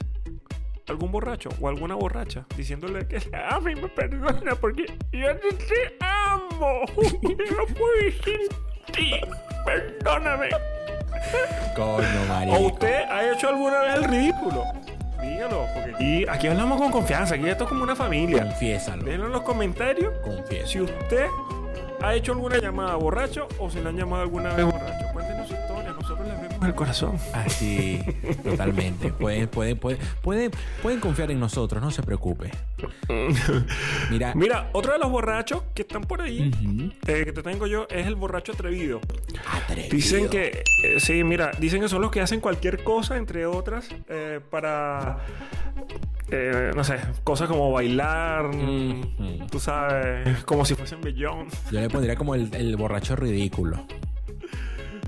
algún 0.88 1.12
borracho 1.12 1.48
o 1.60 1.68
alguna 1.68 1.94
borracha 1.94 2.44
diciéndole 2.56 3.06
que 3.06 3.18
ama 3.48 3.70
y 3.70 3.76
me 3.76 3.88
perdona 3.88 4.56
porque 4.56 4.84
yo 5.12 5.36
te, 5.36 5.96
amo. 6.00 6.80
Yo 7.22 7.30
no 7.56 7.66
puedo 7.74 8.10
sin 8.24 8.92
ti. 8.92 9.12
Perdóname. 9.64 10.48
Coño. 11.76 12.52
¿O 12.56 12.66
usted 12.66 13.04
ha 13.08 13.32
hecho 13.32 13.48
alguna 13.48 13.80
vez 13.82 13.94
el 13.94 14.04
ridículo? 14.04 14.64
Dígalo, 15.22 15.66
porque 15.74 15.94
aquí, 15.94 16.26
aquí 16.28 16.46
hablamos 16.48 16.80
con 16.80 16.90
confianza, 16.90 17.34
aquí 17.36 17.48
esto 17.48 17.64
es 17.64 17.68
como 17.68 17.82
una 17.84 17.96
familia. 17.96 18.42
Confiésalo. 18.44 19.04
Déjenlo 19.04 19.26
en 19.26 19.32
los 19.32 19.42
comentarios 19.42 20.12
Confiesa. 20.22 20.66
si 20.66 20.80
usted 20.80 21.26
ha 22.02 22.14
hecho 22.14 22.32
alguna 22.32 22.58
llamada 22.58 22.96
borracho 22.96 23.46
o 23.58 23.70
si 23.70 23.80
le 23.80 23.88
han 23.88 23.96
llamado 23.96 24.22
alguna 24.22 24.52
vez 24.54 24.66
borracho. 24.66 25.06
Cuéntenos 25.12 25.48
su 25.48 25.54
el 26.66 26.74
corazón. 26.74 27.16
Así, 27.32 28.00
totalmente. 28.44 29.12
Pueden, 29.12 29.48
pueden, 29.48 29.76
pueden, 29.78 29.98
pueden, 30.22 30.50
pueden 30.82 31.00
confiar 31.00 31.30
en 31.30 31.40
nosotros, 31.40 31.82
no 31.82 31.90
se 31.90 32.02
preocupe. 32.02 32.50
Mira, 34.10 34.32
Mira, 34.34 34.70
otro 34.72 34.92
de 34.92 34.98
los 34.98 35.10
borrachos 35.10 35.62
que 35.74 35.82
están 35.82 36.02
por 36.02 36.22
ahí, 36.22 36.50
eh, 37.06 37.22
que 37.24 37.32
te 37.32 37.42
tengo 37.42 37.66
yo, 37.66 37.86
es 37.90 38.06
el 38.06 38.14
borracho 38.14 38.52
atrevido. 38.52 39.00
atrevido. 39.64 39.88
Dicen 39.96 40.28
que, 40.28 40.62
eh, 40.84 41.00
sí, 41.00 41.24
mira, 41.24 41.50
dicen 41.58 41.80
que 41.80 41.88
son 41.88 42.02
los 42.02 42.10
que 42.10 42.20
hacen 42.20 42.40
cualquier 42.40 42.82
cosa, 42.84 43.16
entre 43.16 43.46
otras, 43.46 43.88
eh, 44.08 44.40
para, 44.50 45.18
eh, 46.30 46.70
no 46.74 46.84
sé, 46.84 46.96
cosas 47.24 47.48
como 47.48 47.70
bailar, 47.72 48.46
Ujú. 48.46 49.46
tú 49.50 49.60
sabes, 49.60 50.44
como 50.44 50.64
si 50.64 50.74
fuesen 50.74 51.00
Bellón. 51.00 51.46
Yo 51.70 51.80
le 51.80 51.88
pondría 51.88 52.16
como 52.16 52.34
el, 52.34 52.54
el 52.54 52.76
borracho 52.76 53.16
ridículo. 53.16 53.84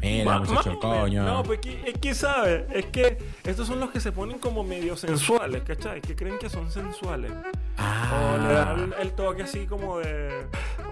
Mira, 0.04 0.38
muchacho, 0.38 0.78
coño. 0.78 1.24
No, 1.24 1.42
pues 1.42 1.60
que- 1.60 1.82
es 1.86 1.98
que, 1.98 2.14
¿sabes? 2.14 2.64
Es 2.72 2.86
que 2.86 3.18
estos 3.44 3.66
son 3.66 3.80
los 3.80 3.90
que 3.90 4.00
se 4.00 4.12
ponen 4.12 4.38
como 4.38 4.62
medio 4.64 4.96
sensuales, 4.96 5.62
¿cachai? 5.62 6.00
Que 6.00 6.14
creen 6.14 6.38
que 6.38 6.50
son 6.50 6.70
sensuales. 6.70 7.32
O 7.32 8.38
le 8.38 8.54
ah, 8.56 8.74
dan 8.76 8.94
el 9.00 9.12
toque 9.12 9.42
así 9.42 9.66
como 9.66 9.98
de... 9.98 10.46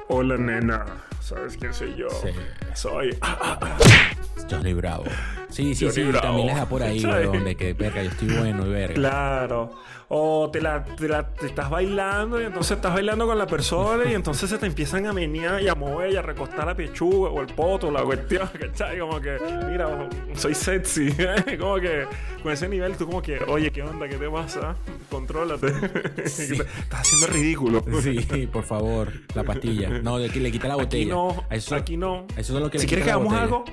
Hola, 0.09 0.37
nena. 0.37 0.85
¿Sabes 1.21 1.57
quién 1.57 1.73
soy 1.73 1.95
yo? 1.95 2.09
Sí. 2.11 2.31
Soy... 2.75 3.19
Johnny 4.51 4.73
Bravo. 4.75 5.05
Sí, 5.49 5.75
sí, 5.75 5.85
Johnny 5.87 5.95
sí. 5.95 6.03
Bravo. 6.05 6.27
También 6.27 6.47
les 6.49 6.57
da 6.57 6.67
por 6.67 6.83
ahí, 6.83 7.05
weón, 7.05 7.45
de 7.45 7.55
que, 7.57 7.73
verga, 7.75 8.03
yo 8.03 8.11
estoy 8.11 8.29
bueno 8.37 8.67
y 8.67 8.71
verga. 8.71 8.95
Claro. 8.95 9.71
O 10.15 10.51
te 10.53 10.61
la, 10.61 10.85
te 10.85 11.09
la- 11.09 11.27
te 11.27 11.47
estás 11.47 11.71
bailando 11.71 12.39
y 12.39 12.45
entonces 12.45 12.77
estás 12.77 12.93
bailando 12.93 13.27
con 13.27 13.39
la 13.39 13.47
persona 13.47 14.05
y 14.11 14.15
entonces 14.15 14.51
se 14.51 14.59
te 14.59 14.67
empiezan 14.67 15.07
a 15.07 15.13
menear 15.15 15.63
y 15.63 15.69
a 15.69 15.75
mover 15.75 16.13
y 16.13 16.17
a 16.17 16.23
recostar 16.23 16.67
la 16.67 16.75
pechuga 16.75 17.31
o 17.31 17.41
el 17.41 17.47
poto, 17.47 17.91
la 17.91 18.03
cuestión, 18.03 18.47
¿cachai? 18.61 18.99
Como 18.99 19.19
que, 19.21 19.39
mira, 19.71 20.09
soy 20.35 20.55
sexy. 20.55 21.15
como 21.59 21.77
que 21.77 22.05
con 22.43 22.53
ese 22.53 22.69
nivel 22.69 22.95
tú 22.99 23.07
como 23.07 23.23
que, 23.23 23.39
oye, 23.49 23.71
¿qué 23.71 23.83
onda? 23.83 24.07
¿Qué 24.07 24.17
te 24.17 24.29
pasa? 24.29 24.75
Contrólate. 25.11 26.29
Sí. 26.29 26.55
Estás 26.61 27.01
haciendo 27.01 27.27
ridículo. 27.29 27.83
Sí, 28.03 28.47
por 28.53 28.65
favor, 28.65 29.11
la 29.35 29.45
pastilla. 29.45 29.89
No, 30.03 30.19
le, 30.19 30.29
le 30.29 30.53
quita 30.53 30.69
la 30.69 30.75
Aquí 30.75 30.83
botella. 30.83 31.15
no, 31.15 31.45
A 31.49 31.55
eso, 31.57 31.75
aquí 31.75 31.97
no. 31.97 32.27
Eso 32.37 32.55
es 32.57 32.63
lo 32.63 32.71
que 32.71 32.79
si 32.79 32.85
le 32.85 32.89
quieres 32.89 33.05
que 33.07 33.11
hagamos 33.13 33.33
algo, 33.33 33.65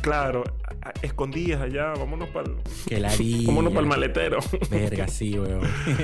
claro, 0.00 0.44
escondidas 1.02 1.60
allá, 1.62 1.92
vámonos 1.98 2.28
para 2.30 2.48
el, 2.48 2.56
vámonos 3.46 3.72
para 3.72 3.82
el 3.82 3.86
maletero. 3.88 4.38
Verga, 4.70 5.08
sí, 5.08 5.38
weón. 5.38 5.60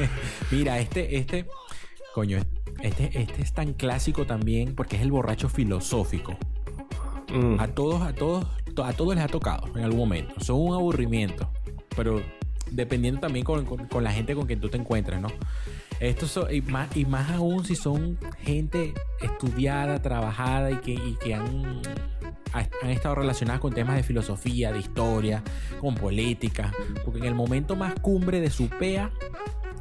Mira, 0.51 0.79
este, 0.79 1.17
este, 1.17 1.47
coño, 2.15 2.39
este, 2.83 3.11
este 3.21 3.43
es 3.43 3.53
tan 3.53 3.73
clásico 3.75 4.27
también 4.27 4.75
porque 4.75 4.97
es 4.97 5.03
el 5.03 5.11
borracho 5.11 5.49
filosófico. 5.49 6.37
Mm. 7.33 7.59
A 7.61 7.69
todos, 7.69 8.03
a 8.03 8.15
todos, 8.15 8.47
to- 8.75 8.85
a 8.85 8.93
todos 8.93 9.15
les 9.15 9.25
ha 9.25 9.29
tocado 9.29 9.67
en 9.77 9.83
algún 9.85 10.01
momento. 10.01 10.35
Son 10.41 10.61
un 10.61 10.75
aburrimiento. 10.75 11.51
Pero 11.97 12.21
dependiendo 12.71 13.21
también 13.21 13.45
con, 13.45 13.65
con- 13.65 13.87
con 13.87 14.05
la 14.05 14.13
gente 14.13 14.35
con 14.35 14.47
quien 14.47 14.61
tú 14.61 14.69
te 14.69 14.77
encuentres, 14.77 15.21
¿no? 15.21 15.29
Estos 16.05 16.31
son, 16.31 16.55
y 16.55 16.61
más, 16.63 16.95
y 16.97 17.05
más 17.05 17.31
aún 17.31 17.65
si 17.65 17.75
son 17.75 18.19
gente 18.41 18.93
estudiada, 19.21 20.03
trabajada 20.03 20.71
y 20.71 20.77
que, 20.77 21.35
han, 21.35 21.81
ha- 22.53 22.69
han 22.83 22.91
estado 22.91 23.15
relacionadas 23.17 23.61
con 23.61 23.73
temas 23.73 23.97
de 23.97 24.03
filosofía, 24.03 24.73
de 24.73 24.81
historia, 24.81 25.43
con 25.81 25.95
política. 25.95 26.73
Porque 27.05 27.21
en 27.21 27.25
el 27.27 27.35
momento 27.35 27.75
más 27.77 27.95
cumbre 28.01 28.41
de 28.41 28.51
su 28.51 28.69
PEA 28.69 29.11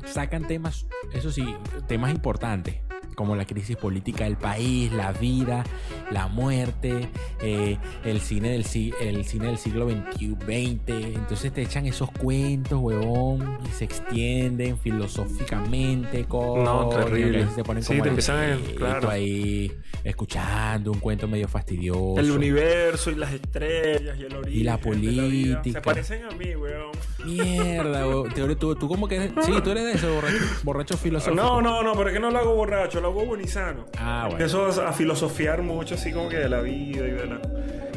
sacan 0.06 0.46
temas, 0.48 0.86
eso 1.14 1.32
sí, 1.32 1.56
temas 1.88 2.12
importantes, 2.12 2.76
como 3.14 3.36
la 3.36 3.46
crisis 3.46 3.76
política 3.78 4.24
del 4.26 4.38
país, 4.38 4.92
la 4.92 5.12
vida, 5.12 5.64
la 6.12 6.28
muerte, 6.28 7.10
eh, 7.42 7.78
el, 8.04 8.20
cine 8.22 8.50
del, 8.50 8.66
el 9.02 9.26
cine 9.26 9.48
del 9.48 9.58
siglo 9.58 9.88
XXI, 9.90 10.36
XX. 10.36 11.16
Entonces 11.16 11.52
te 11.54 11.62
echan 11.62 11.86
esos 11.86 12.12
cuentos, 12.12 12.80
huevón, 12.82 13.58
y 13.66 13.70
se 13.74 13.86
extienden 13.86 14.78
filosóficamente. 14.78 16.26
Coño, 16.26 16.64
No, 16.64 16.90
terrible. 16.90 17.48
Se 17.56 17.64
ponen 17.64 17.84
Sí, 17.84 17.90
como 17.94 18.04
te 18.04 18.10
empiezan 18.10 18.38
a- 18.38 18.56
grito 18.56 18.76
claro. 18.76 19.10
ahí, 19.10 19.72
escuchando 20.04 20.92
un 20.92 21.00
cuento 21.00 21.28
medio 21.28 21.48
fastidioso. 21.48 22.16
El 22.20 22.32
universo 22.32 23.12
y 23.12 23.16
las 23.16 23.34
estrellas 23.34 24.18
y 24.20 24.24
el 24.24 24.36
origen. 24.36 24.60
Y 24.60 24.64
la 24.64 24.78
política. 24.78 25.80
Se 25.80 25.82
parecen 25.82 26.24
a 26.26 26.32
mí, 26.32 26.56
weón. 26.56 26.92
Mierda, 27.26 28.08
huevón. 28.08 28.34
Tú, 28.34 28.56
tú, 28.56 28.76
tú 28.76 28.88
como 28.88 29.08
que 29.08 29.16
eres- 29.16 29.32
Sí, 29.46 29.52
tú 29.64 29.72
eres 29.72 29.84
de 29.86 29.92
ese 29.94 30.08
borracho, 30.10 30.36
borracho 30.64 30.98
filosófico. 30.98 31.36
No, 31.42 31.62
no, 31.62 31.84
no, 31.84 31.94
pero 31.94 32.10
es 32.10 32.14
que 32.14 32.20
no 32.20 32.32
lo 32.32 32.40
hago 32.40 32.56
borracho, 32.56 33.02
lo 33.04 33.10
hago 33.10 33.26
buenizano. 33.26 33.86
Ah, 33.98 34.22
bueno. 34.30 34.44
Empiezo 34.44 34.82
a, 34.82 34.90
a 34.90 34.94
filosofiar 34.94 35.62
mucho 35.62 35.96
así 35.96 36.12
como 36.12 36.30
que 36.30 36.38
de 36.38 36.50
la 36.50 36.62
vida 36.62 37.06
y 37.06 37.12
de 37.12 37.28
la... 37.28 37.42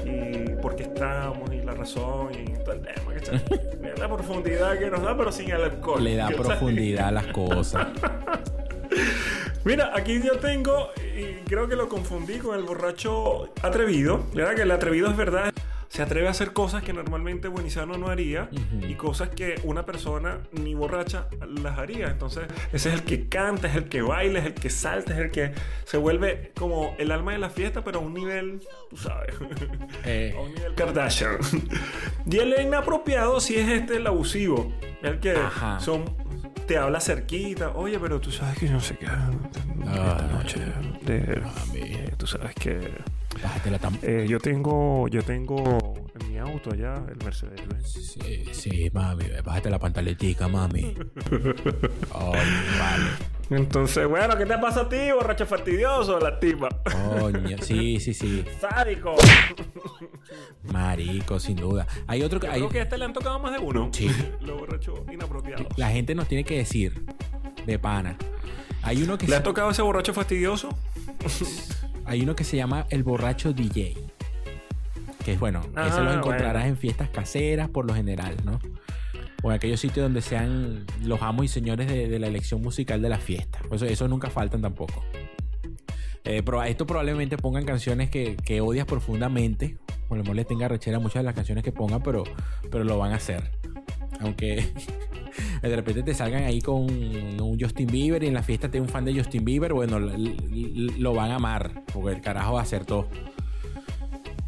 Y 0.04 0.60
por 0.60 0.76
qué 0.76 0.82
estamos 0.82 1.50
y 1.52 1.62
la 1.62 1.72
razón 1.72 2.28
y 2.34 2.52
todo 2.62 2.72
el 2.72 2.82
tema, 2.82 3.14
¿cachai? 3.14 3.42
La 3.98 4.08
profundidad 4.08 4.78
que 4.78 4.90
nos 4.90 5.00
da, 5.02 5.16
pero 5.16 5.32
sin 5.32 5.50
el 5.50 5.62
alcohol. 5.62 6.04
Le 6.04 6.16
da 6.16 6.28
¿cachai? 6.28 6.44
profundidad 6.44 7.08
a 7.08 7.12
las 7.12 7.26
cosas. 7.28 7.86
Mira, 9.64 9.92
aquí 9.94 10.20
yo 10.22 10.38
tengo, 10.38 10.90
y 11.16 11.44
creo 11.44 11.66
que 11.66 11.76
lo 11.76 11.88
confundí 11.88 12.38
con 12.38 12.58
el 12.58 12.64
borracho 12.64 13.48
atrevido. 13.62 14.26
¿Verdad? 14.34 14.54
Que 14.54 14.62
el 14.62 14.70
atrevido 14.70 15.08
es 15.08 15.16
verdad. 15.16 15.52
Se 15.88 16.02
atreve 16.02 16.26
a 16.26 16.30
hacer 16.32 16.52
cosas 16.52 16.82
que 16.82 16.92
normalmente 16.92 17.48
Buenizano 17.48 17.96
no 17.96 18.08
haría 18.08 18.48
y 18.86 18.94
cosas 18.94 19.28
que 19.30 19.60
una 19.64 19.86
persona 19.86 20.40
ni 20.52 20.74
borracha 20.74 21.28
las 21.62 21.78
haría. 21.78 22.08
Entonces, 22.08 22.44
ese 22.72 22.88
es 22.90 22.94
el 22.96 23.02
que 23.04 23.28
canta, 23.28 23.68
es 23.68 23.76
el 23.76 23.88
que 23.88 24.02
baila, 24.02 24.40
es 24.40 24.46
el 24.46 24.54
que 24.54 24.68
salta, 24.68 25.14
es 25.14 25.20
el 25.20 25.30
que 25.30 25.52
se 25.84 25.96
vuelve 25.96 26.52
como 26.58 26.94
el 26.98 27.12
alma 27.12 27.32
de 27.32 27.38
la 27.38 27.50
fiesta, 27.50 27.82
pero 27.84 28.00
a 28.00 28.02
un 28.02 28.14
nivel, 28.14 28.60
tú 28.90 28.96
sabes, 28.96 29.34
Eh, 30.04 30.34
a 30.36 30.40
un 30.40 30.54
nivel 30.54 30.74
Kardashian. 30.74 31.38
y 32.30 32.36
el 32.38 32.60
inapropiado 32.60 33.40
sí 33.40 33.54
es 33.56 33.68
este, 33.68 33.96
el 33.96 34.06
abusivo. 34.06 34.72
El 35.02 35.20
que 35.20 35.32
Ajá. 35.32 35.78
son 35.80 36.04
te 36.66 36.76
habla 36.78 37.00
cerquita. 37.00 37.70
Oye, 37.70 37.98
pero 38.00 38.20
tú 38.20 38.32
sabes 38.32 38.58
que 38.58 38.66
yo 38.66 38.72
no 38.72 38.80
sé 38.80 38.96
qué. 38.96 39.06
Esta 39.06 40.28
noche. 40.32 40.60
de- 41.02 41.42
eh, 41.74 42.12
tú 42.16 42.26
sabes 42.26 42.54
que. 42.56 42.80
Bájate 43.42 43.70
la 43.70 43.78
tam- 43.80 43.98
eh, 44.02 44.26
yo 44.28 44.38
tengo. 44.40 45.08
Yo 45.08 45.22
tengo 45.22 45.94
en 46.18 46.28
mi 46.32 46.38
auto 46.38 46.70
allá 46.72 46.94
el 47.08 47.16
Mercedes. 47.24 47.60
Sí, 47.92 48.44
sí, 48.52 48.90
mami, 48.92 49.24
bájate 49.44 49.70
la 49.70 49.78
pantaletica, 49.78 50.48
mami. 50.48 50.94
Ay, 52.14 52.40
vale. 52.78 53.06
Entonces, 53.48 54.08
bueno, 54.08 54.36
¿qué 54.36 54.44
te 54.44 54.58
pasa 54.58 54.80
a 54.82 54.88
ti, 54.88 54.96
borracho 55.14 55.46
fastidioso? 55.46 56.18
La 56.18 56.40
tipa. 56.40 56.68
Coño, 57.20 57.56
sí, 57.62 58.00
sí, 58.00 58.12
sí. 58.12 58.44
Sádico. 58.60 59.14
Marico, 60.72 61.38
sin 61.38 61.56
duda. 61.56 61.86
Hay 62.08 62.22
otro 62.22 62.40
que. 62.40 62.46
Yo 62.48 62.52
hay- 62.52 62.58
creo 62.60 62.70
que 62.70 62.80
a 62.80 62.82
este 62.82 62.98
le 62.98 63.04
han 63.04 63.12
tocado 63.12 63.38
más 63.38 63.52
de 63.52 63.58
uno. 63.58 63.88
Sí. 63.92 64.10
Los 64.40 64.58
borrachos 64.60 65.00
inapropiados. 65.12 65.66
La 65.78 65.90
gente 65.90 66.14
nos 66.14 66.26
tiene 66.26 66.42
que 66.44 66.56
decir 66.58 67.04
de 67.64 67.78
pana. 67.78 68.16
Hay 68.82 69.02
uno 69.02 69.16
que 69.18 69.26
¿Le 69.26 69.32
se, 69.32 69.36
ha 69.36 69.42
tocado 69.42 69.70
ese 69.70 69.82
borracho 69.82 70.12
fastidioso? 70.12 70.68
hay 72.06 72.22
uno 72.22 72.34
que 72.36 72.44
se 72.44 72.56
llama 72.56 72.86
el 72.90 73.02
borracho 73.02 73.52
DJ. 73.52 73.96
Que 75.24 75.32
es 75.32 75.40
bueno, 75.40 75.60
Ah, 75.74 75.88
ese 75.88 76.00
lo 76.02 76.12
encontrarás 76.12 76.62
bueno. 76.62 76.68
en 76.68 76.76
fiestas 76.76 77.08
caseras 77.10 77.68
por 77.68 77.84
lo 77.86 77.94
general, 77.94 78.36
¿no? 78.44 78.60
O 79.42 79.50
en 79.50 79.56
aquellos 79.56 79.80
sitios 79.80 80.04
donde 80.04 80.22
sean 80.22 80.84
los 81.02 81.20
amos 81.22 81.44
y 81.44 81.48
señores 81.48 81.88
de, 81.88 82.08
de 82.08 82.18
la 82.18 82.26
elección 82.28 82.62
musical 82.62 83.02
de 83.02 83.08
la 83.08 83.18
fiesta. 83.18 83.58
Pues 83.68 83.82
eso, 83.82 83.92
eso 83.92 84.08
nunca 84.08 84.30
faltan 84.30 84.62
tampoco. 84.62 85.04
Eh, 86.24 86.42
pero 86.44 86.60
a 86.60 86.68
esto 86.68 86.86
probablemente 86.86 87.36
pongan 87.36 87.64
canciones 87.64 88.10
que, 88.10 88.36
que 88.36 88.60
odias 88.60 88.86
profundamente. 88.86 89.78
A 90.10 90.14
lo 90.14 90.22
mejor 90.22 90.36
les 90.36 90.46
tenga 90.46 90.68
rechera 90.68 90.98
muchas 90.98 91.20
de 91.20 91.24
las 91.24 91.34
canciones 91.34 91.62
que 91.64 91.72
pongan, 91.72 92.02
pero, 92.02 92.24
pero 92.70 92.84
lo 92.84 92.98
van 92.98 93.12
a 93.12 93.16
hacer. 93.16 93.50
Aunque 94.20 94.72
de 95.62 95.74
repente 95.76 96.02
te 96.02 96.14
salgan 96.14 96.44
ahí 96.44 96.60
con 96.60 96.84
un 96.84 97.56
Justin 97.60 97.86
Bieber 97.88 98.22
y 98.22 98.26
en 98.28 98.34
la 98.34 98.42
fiesta 98.42 98.70
te 98.70 98.80
un 98.80 98.88
fan 98.88 99.04
de 99.04 99.14
Justin 99.14 99.44
Bieber, 99.44 99.72
bueno, 99.72 99.98
lo 99.98 101.14
van 101.14 101.30
a 101.30 101.36
amar, 101.36 101.82
porque 101.92 102.14
el 102.16 102.20
carajo 102.20 102.54
va 102.54 102.60
a 102.60 102.62
hacer 102.62 102.84
todo. 102.84 103.08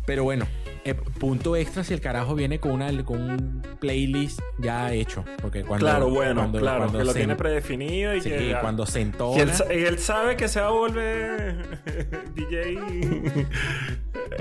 Pero 0.06 0.24
bueno, 0.24 0.46
eh, 0.84 0.94
punto 0.94 1.54
extra 1.54 1.84
si 1.84 1.92
el 1.92 2.00
carajo 2.00 2.34
viene 2.34 2.60
con 2.60 2.72
una 2.72 2.90
con 3.04 3.20
un 3.20 3.62
playlist 3.78 4.40
ya 4.58 4.90
hecho, 4.92 5.22
porque 5.42 5.62
cuando 5.62 5.84
claro, 5.84 6.08
bueno, 6.08 6.40
cuando- 6.40 6.58
claro. 6.60 6.78
cuando 6.80 6.98
que 6.98 7.04
lo 7.04 7.12
se- 7.12 7.18
tiene 7.18 7.36
predefinido 7.36 8.14
y 8.16 8.22
sí, 8.22 8.30
que. 8.30 8.48
ya- 8.48 8.60
cuando 8.60 8.86
se 8.86 9.00
Y 9.00 9.02
entona, 9.02 9.42
él, 9.42 9.52
sa- 9.52 9.74
y 9.74 9.84
él 9.84 9.98
sabe 9.98 10.36
que 10.36 10.48
se 10.48 10.60
va 10.60 10.68
a 10.68 10.70
volver 10.70 11.78
DJ. 12.34 12.78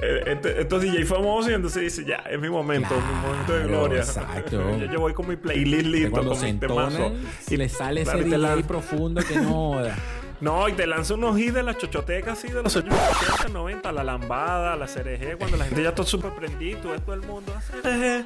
Eh, 0.02 0.40
estos 0.60 0.82
DJ 0.82 1.06
famosos 1.06 1.52
y 1.52 1.54
entonces 1.54 1.82
dice, 1.84 2.06
ya, 2.06 2.18
es 2.30 2.40
mi 2.40 2.50
momento, 2.50 2.96
mi 2.96 3.28
momento 3.28 3.54
de 3.54 3.68
gloria. 3.68 4.00
exacto. 4.00 4.52
yo, 4.80 4.86
yo 4.92 5.00
voy 5.00 5.14
con 5.14 5.28
mi 5.28 5.36
playlist 5.36 5.86
listo, 5.86 6.12
cuando 6.12 6.32
con 6.32 6.40
se 6.40 6.54
mi 6.54 6.60
temazo. 6.60 7.14
y 7.50 7.58
le 7.58 7.70
sale 7.70 8.04
Claro, 8.04 8.20
ese 8.20 8.30
DJ 8.38 8.64
profundo 8.64 9.22
que 9.28 9.36
no. 9.38 9.76
No, 10.40 10.70
y 10.70 10.74
te 10.74 10.86
lanza 10.86 11.16
unos 11.16 11.40
hits 11.40 11.56
de 11.56 11.64
las 11.64 11.80
chochotecas 11.80 12.38
así 12.38 12.50
de 12.50 12.62
los 12.62 12.78
años 12.78 12.94
80, 13.40 13.50
90, 13.50 13.92
la 13.92 14.04
lambada, 14.04 14.76
la 14.76 14.88
cereje, 14.88 15.36
cuando 15.36 15.58
la 15.58 15.66
gente 15.66 15.82
ya 15.82 15.90
está 15.90 16.04
súper 16.04 16.32
prendida, 16.34 16.80
tú 16.80 16.90
ves 16.90 17.02
todo 17.02 17.16
el 17.16 17.22
mundo, 17.24 17.52
cereje, 17.82 18.24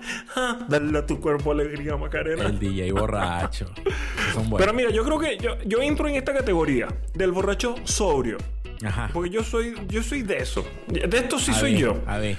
dale 0.67 0.97
a 0.97 1.05
tu 1.05 1.21
cuerpo 1.21 1.53
alegría, 1.53 1.95
Macarena. 1.95 2.47
El 2.47 2.59
DJ 2.59 2.91
borracho. 2.91 3.67
Son 4.33 4.49
Pero 4.57 4.73
mira, 4.73 4.89
yo 4.91 5.05
creo 5.05 5.19
que 5.19 5.37
yo, 5.37 5.57
yo 5.63 5.81
entro 5.81 6.09
en 6.09 6.15
esta 6.15 6.33
categoría 6.33 6.89
del 7.13 7.31
borracho 7.31 7.75
sobrio. 7.85 8.37
Ajá. 8.83 9.09
Porque 9.13 9.29
yo 9.29 9.43
soy, 9.43 9.75
yo 9.87 10.03
soy 10.03 10.23
de 10.23 10.37
eso. 10.37 10.65
De 10.87 11.17
esto 11.17 11.39
sí 11.39 11.51
A 11.51 11.55
soy 11.55 11.73
ver, 11.73 11.81
yo. 11.81 12.01
A 12.07 12.17
ver. 12.17 12.37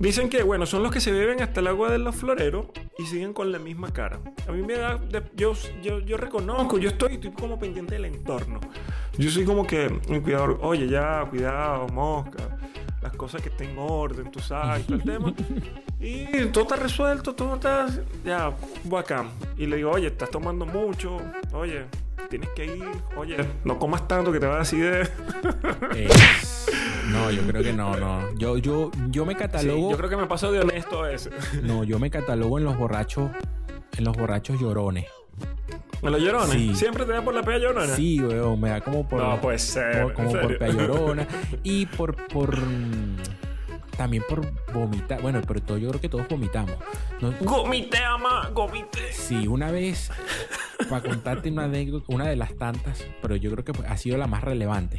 Dicen 0.00 0.30
que, 0.30 0.42
bueno, 0.42 0.64
son 0.64 0.82
los 0.82 0.90
que 0.90 0.98
se 0.98 1.12
beben 1.12 1.42
hasta 1.42 1.60
el 1.60 1.66
agua 1.66 1.90
de 1.90 1.98
los 1.98 2.16
floreros 2.16 2.68
y 2.98 3.04
siguen 3.04 3.34
con 3.34 3.52
la 3.52 3.58
misma 3.58 3.92
cara. 3.92 4.18
A 4.48 4.52
mí 4.52 4.62
me 4.62 4.74
da. 4.74 4.98
yo, 5.36 5.52
yo, 5.82 6.00
yo 6.00 6.16
reconozco, 6.16 6.78
yo 6.78 6.88
estoy, 6.88 7.14
estoy 7.14 7.32
como 7.32 7.58
pendiente 7.58 7.96
del 7.96 8.06
entorno. 8.06 8.60
Yo 9.18 9.30
soy 9.30 9.44
como 9.44 9.66
que 9.66 9.88
un 10.08 10.20
cuidador. 10.22 10.58
Oye, 10.62 10.88
ya, 10.88 11.26
cuidado, 11.28 11.86
mosca. 11.88 12.56
Las 13.02 13.12
cosas 13.12 13.42
que 13.42 13.50
estén 13.50 13.70
en 13.70 13.78
orden, 13.78 14.30
tú 14.30 14.40
sabes, 14.40 14.86
todo 14.86 14.96
el 14.96 15.02
tema. 15.02 15.34
Y 16.02 16.46
todo 16.46 16.62
está 16.62 16.76
resuelto, 16.76 17.34
todo 17.34 17.56
está. 17.56 17.86
Ya, 18.24 18.56
bacán. 18.84 19.28
Y 19.58 19.66
le 19.66 19.76
digo, 19.76 19.90
oye, 19.90 20.06
estás 20.06 20.30
tomando 20.30 20.64
mucho. 20.64 21.18
Oye, 21.52 21.84
tienes 22.28 22.48
que 22.50 22.66
ir. 22.66 22.84
Oye, 23.16 23.36
no 23.64 23.78
comas 23.78 24.06
tanto 24.08 24.30
que 24.32 24.40
te 24.40 24.46
va 24.46 24.56
a 24.56 24.58
decir 24.60 24.84
de. 24.90 26.04
Es- 26.04 26.68
no, 27.08 27.30
yo 27.30 27.42
creo 27.42 27.62
que 27.62 27.72
no, 27.72 27.96
no. 27.96 28.32
Yo, 28.36 28.56
yo, 28.58 28.90
yo 29.08 29.24
me 29.26 29.32
Sí, 29.34 29.38
catalogo. 29.40 29.90
yo 29.90 29.96
creo 29.96 30.10
que 30.10 30.16
me 30.16 30.26
pasó 30.26 30.52
de 30.52 30.60
honesto 30.60 31.02
a 31.02 31.12
ese. 31.12 31.30
No, 31.62 31.82
yo 31.84 31.98
me 31.98 32.10
catalogo 32.10 32.58
en 32.58 32.64
los 32.64 32.76
borrachos. 32.76 33.30
En 33.96 34.04
los 34.04 34.16
borrachos 34.16 34.60
llorones. 34.60 35.06
¿Me 36.02 36.10
lo 36.10 36.18
llorones? 36.18 36.50
Sí. 36.50 36.74
¿Siempre 36.74 37.04
te 37.04 37.12
da 37.12 37.22
por 37.22 37.34
la 37.34 37.42
pea 37.42 37.58
llorona? 37.58 37.94
Sí, 37.94 38.20
weón, 38.22 38.60
me 38.60 38.70
da 38.70 38.80
como 38.80 39.06
por. 39.08 39.20
No 39.22 39.40
puede 39.40 39.58
ser, 39.58 40.02
por- 40.04 40.12
como 40.14 40.30
¿en 40.30 40.40
por 40.40 40.58
pea 40.58 40.68
llorona. 40.68 41.26
Y 41.64 41.86
por. 41.86 42.14
por 42.28 42.56
también 43.96 44.22
por 44.28 44.40
vomitar. 44.72 45.20
Bueno, 45.20 45.40
pero 45.46 45.60
todo, 45.60 45.76
yo 45.78 45.88
creo 45.90 46.00
que 46.00 46.08
todos 46.08 46.26
vomitamos. 46.28 46.74
No- 47.20 47.34
Gomite, 47.40 47.98
ama, 47.98 48.48
gomite. 48.54 49.12
Sí, 49.12 49.46
una 49.46 49.70
vez, 49.70 50.10
para 50.88 51.02
contarte 51.08 51.50
una 51.50 51.64
anécdota, 51.64 52.06
una 52.14 52.26
de 52.28 52.36
las 52.36 52.54
tantas, 52.56 53.04
pero 53.22 53.36
yo 53.36 53.50
creo 53.50 53.64
que 53.64 53.72
ha 53.86 53.96
sido 53.96 54.16
la 54.16 54.26
más 54.26 54.42
relevante, 54.42 54.98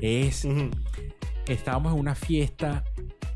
es 0.00 0.46
estábamos 1.46 1.94
en 1.94 2.00
una 2.00 2.14
fiesta 2.14 2.84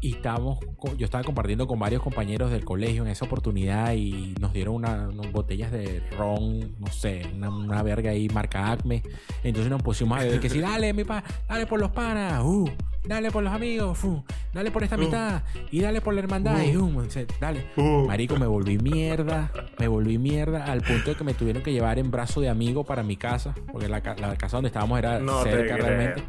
y 0.01 0.15
estábamos, 0.15 0.59
yo 0.99 1.05
estaba 1.05 1.23
compartiendo 1.23 1.67
con 1.69 1.79
varios 1.79 2.03
compañeros 2.03 2.51
del 2.51 2.65
colegio 2.65 3.05
en 3.05 3.09
esa 3.09 3.25
oportunidad 3.25 3.93
y 3.95 4.35
nos 4.41 4.53
dieron 4.53 4.75
una- 4.75 5.09
unas 5.09 5.31
botellas 5.31 5.71
de 5.71 6.03
ron, 6.19 6.75
no 6.81 6.89
sé, 6.89 7.23
una, 7.37 7.49
una 7.51 7.83
verga 7.85 8.11
ahí 8.11 8.29
marca 8.29 8.73
Acme. 8.73 9.03
Entonces 9.45 9.71
nos 9.71 9.81
pusimos 9.81 10.19
a 10.19 10.25
beber 10.25 10.41
que 10.41 10.51
sí, 10.51 10.59
dale, 10.61 10.93
mi 10.93 11.05
pa, 11.05 11.23
dale 11.49 11.67
por 11.67 11.79
los 11.81 11.93
panas, 11.93 12.43
uh, 12.43 12.69
dale 13.05 13.31
por 13.31 13.43
los 13.43 13.53
amigos, 13.53 13.99
fu, 13.99 14.23
dale 14.53 14.71
por 14.71 14.83
esta 14.85 14.97
Uh. 14.97 15.01
mitad 15.01 15.43
y 15.71 15.81
dale 15.81 16.01
por 16.01 16.15
la 16.15 16.21
hermandad, 16.21 16.63
y, 16.63 16.77
uh, 16.77 17.03
dale. 17.41 17.67
Uh. 17.77 18.07
Marico, 18.07 18.37
me 18.37 18.47
volví 18.47 18.79
mierda, 18.79 19.51
me 19.79 19.89
volví 19.89 20.19
mierda 20.19 20.65
al 20.65 20.83
punto 20.83 21.11
de 21.11 21.17
que 21.17 21.25
me 21.25 21.35
tuvieron 21.35 21.63
que 21.63 21.73
llevar 21.73 21.99
en 21.99 22.11
brazo 22.11 22.41
de 22.41 22.49
amigo 22.49 22.85
para 22.85 23.03
mi 23.03 23.17
casa, 23.17 23.55
porque 23.71 23.89
la, 23.89 24.01
ca- 24.03 24.17
la 24.17 24.37
casa 24.37 24.57
donde 24.59 24.69
estábamos 24.69 24.99
era 24.99 25.19
No 25.19 25.43
cerca 25.43 25.77
realmente. 25.77 26.23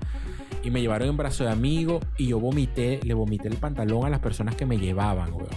Y 0.63 0.71
me 0.71 0.79
llevaron 0.81 1.09
en 1.09 1.17
brazo 1.17 1.43
de 1.43 1.51
amigo 1.51 1.99
y 2.17 2.27
yo 2.27 2.39
vomité, 2.39 2.99
le 3.03 3.13
vomité 3.13 3.49
el 3.49 3.57
pantalón 3.57 4.05
a 4.05 4.09
las 4.09 4.19
personas 4.19 4.55
que 4.55 4.65
me 4.65 4.77
llevaban, 4.77 5.33
weón. 5.33 5.47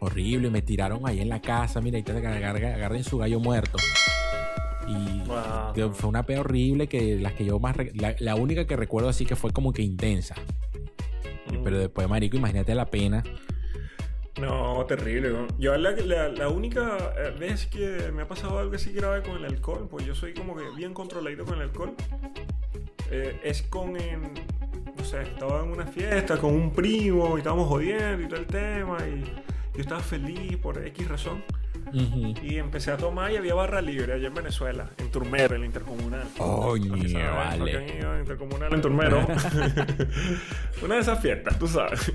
Horrible, 0.00 0.50
me 0.50 0.62
tiraron 0.62 1.00
ahí 1.06 1.20
en 1.20 1.28
la 1.28 1.40
casa, 1.40 1.80
mira, 1.80 1.96
ahí 1.96 2.02
te 2.02 2.12
agarren 2.12 3.02
su 3.04 3.18
gallo 3.18 3.40
muerto. 3.40 3.78
Y 4.88 5.18
Wow. 5.28 5.74
que 5.74 5.88
fue 5.90 6.08
una 6.08 6.24
pea 6.24 6.40
horrible 6.40 6.86
que 6.88 7.16
las 7.20 7.34
que 7.34 7.44
yo 7.44 7.58
más... 7.60 7.76
La, 7.94 8.16
la 8.18 8.34
única 8.34 8.66
que 8.66 8.76
recuerdo 8.76 9.08
así 9.10 9.26
que 9.26 9.36
fue 9.36 9.52
como 9.52 9.72
que 9.72 9.82
intensa. 9.82 10.34
Mm. 11.52 11.62
Pero 11.62 11.78
después, 11.78 12.08
marico, 12.08 12.36
imagínate 12.36 12.74
la 12.74 12.86
pena. 12.86 13.22
No, 14.40 14.84
terrible. 14.86 15.30
¿no? 15.30 15.46
Yo 15.58 15.76
la, 15.76 15.90
la- 15.90 16.28
la 16.28 16.48
única 16.48 16.96
eh, 17.18 17.34
vez 17.38 17.66
que 17.66 18.10
me 18.12 18.22
ha 18.22 18.28
pasado 18.28 18.58
algo 18.58 18.74
así 18.74 18.92
grave 18.92 19.22
con 19.22 19.36
el 19.36 19.44
alcohol, 19.44 19.88
pues 19.90 20.06
yo 20.06 20.14
soy 20.14 20.32
como 20.32 20.54
que 20.56 20.62
bien 20.76 20.94
controladito 20.94 21.44
con 21.44 21.56
el 21.56 21.62
alcohol, 21.62 21.94
eh, 23.10 23.40
es 23.42 23.62
con, 23.62 23.94
no 23.94 25.04
sé, 25.04 25.22
estaba 25.22 25.64
en 25.64 25.70
una 25.72 25.86
fiesta 25.86 26.38
con 26.38 26.54
un 26.54 26.72
primo 26.72 27.36
y 27.36 27.38
estábamos 27.40 27.66
jodiendo 27.68 28.22
y 28.24 28.28
todo 28.28 28.38
el 28.40 28.46
tema 28.46 28.98
y 29.08 29.24
yo 29.74 29.80
estaba 29.80 30.00
feliz 30.00 30.56
por 30.58 30.86
X 30.86 31.08
razón 31.08 31.42
Ujú. 31.92 32.34
y 32.42 32.56
empecé 32.56 32.90
a 32.90 32.96
tomar 32.96 33.30
y 33.32 33.36
había 33.36 33.54
barra 33.54 33.80
libre 33.80 34.12
allá 34.12 34.28
en 34.28 34.34
Venezuela, 34.34 34.90
en 34.98 35.10
Turmero, 35.10 35.54
en 35.54 35.60
la 35.62 35.66
Intercomunal. 35.66 36.22
Que 36.22 37.08
saben, 37.08 37.34
vale. 37.34 38.00
Intercomunal 38.20 38.74
en 38.74 38.80
Turmero. 38.80 39.26
una 40.82 40.94
de 40.96 41.00
esas 41.00 41.20
fiestas, 41.20 41.58
tú 41.58 41.66
sabes. 41.66 42.12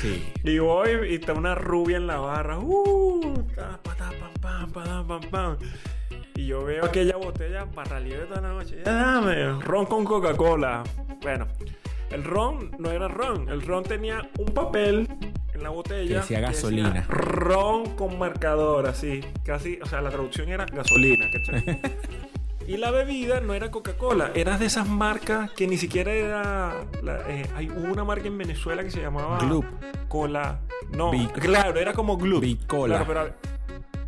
Sí. 0.00 0.32
Y 0.44 0.58
voy 0.58 0.90
y 1.10 1.14
está 1.14 1.32
una 1.32 1.54
rubia 1.54 1.96
en 1.96 2.06
la 2.06 2.18
barra. 2.18 2.58
Uh, 2.58 3.44
pam, 3.54 4.72
pam, 4.72 5.06
pam, 5.06 5.20
pam. 5.30 5.56
Y 6.34 6.46
yo 6.46 6.64
veo 6.64 6.84
aquella 6.84 7.16
botella 7.16 7.64
barra 7.64 8.00
libre 8.00 8.24
toda 8.26 8.40
la 8.40 8.48
noche. 8.48 8.82
Ya 8.84 8.92
dame, 8.92 9.60
ron 9.60 9.86
con 9.86 10.04
Coca-Cola. 10.04 10.82
Bueno, 11.20 11.46
el 12.10 12.24
ron 12.24 12.70
no 12.78 12.90
era 12.90 13.08
ron. 13.08 13.48
El 13.48 13.62
ron 13.62 13.84
tenía 13.84 14.28
un 14.38 14.46
papel 14.46 15.08
en 15.62 15.64
la 15.64 15.70
botella. 15.70 16.08
Que 16.08 16.14
decía 16.14 16.40
gasolina. 16.40 16.90
decía 16.90 17.06
ron 17.08 17.94
con 17.96 18.18
marcador, 18.18 18.86
así. 18.86 19.20
Casi, 19.44 19.78
o 19.82 19.86
sea, 19.86 20.00
la 20.02 20.10
traducción 20.10 20.48
era 20.48 20.66
gasolina, 20.66 21.26
¿cachai? 21.32 21.80
Y 22.64 22.76
la 22.76 22.92
bebida 22.92 23.40
no 23.40 23.54
era 23.54 23.72
Coca-Cola, 23.72 24.30
era 24.36 24.56
de 24.56 24.66
esas 24.66 24.88
marcas 24.88 25.50
que 25.50 25.66
ni 25.66 25.76
siquiera 25.76 26.12
era. 26.12 26.84
la- 27.02 27.20
eh, 27.28 27.44
hay 27.56 27.68
hubo 27.68 27.92
una 27.92 28.04
marca 28.04 28.28
en 28.28 28.38
Venezuela 28.38 28.84
que 28.84 28.90
se 28.92 29.00
llamaba. 29.00 29.38
Gloop. 29.38 29.64
Cola. 30.06 30.60
No, 30.92 31.10
Bic- 31.12 31.32
claro, 31.40 31.80
era 31.80 31.92
como 31.92 32.16
Gloop. 32.16 32.40
Bicola. 32.40 33.04
Claro, 33.04 33.34
pero 33.40 33.51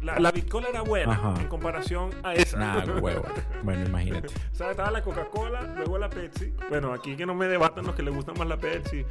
la, 0.04 0.18
la 0.20 0.30
Bicola 0.30 0.68
era 0.68 0.82
buena 0.82 1.12
Ajá. 1.12 1.34
en 1.40 1.48
comparación 1.48 2.10
a 2.22 2.34
esa. 2.34 2.58
Nada, 2.58 3.00
huevo. 3.00 3.24
Bueno, 3.62 3.86
imagínate. 3.86 4.28
O 4.54 4.56
sea, 4.56 4.70
estaba 4.70 4.90
la 4.92 5.02
Coca-Cola, 5.02 5.62
luego 5.76 5.98
la 5.98 6.08
Pepsi. 6.08 6.54
Bueno, 6.68 6.92
aquí 6.92 7.16
que 7.16 7.26
no 7.26 7.34
me 7.34 7.48
debatan 7.48 7.84
los 7.86 7.96
que 7.96 8.02
les 8.04 8.14
gusta 8.14 8.32
más 8.34 8.46
la 8.46 8.56
Pepsi. 8.56 9.04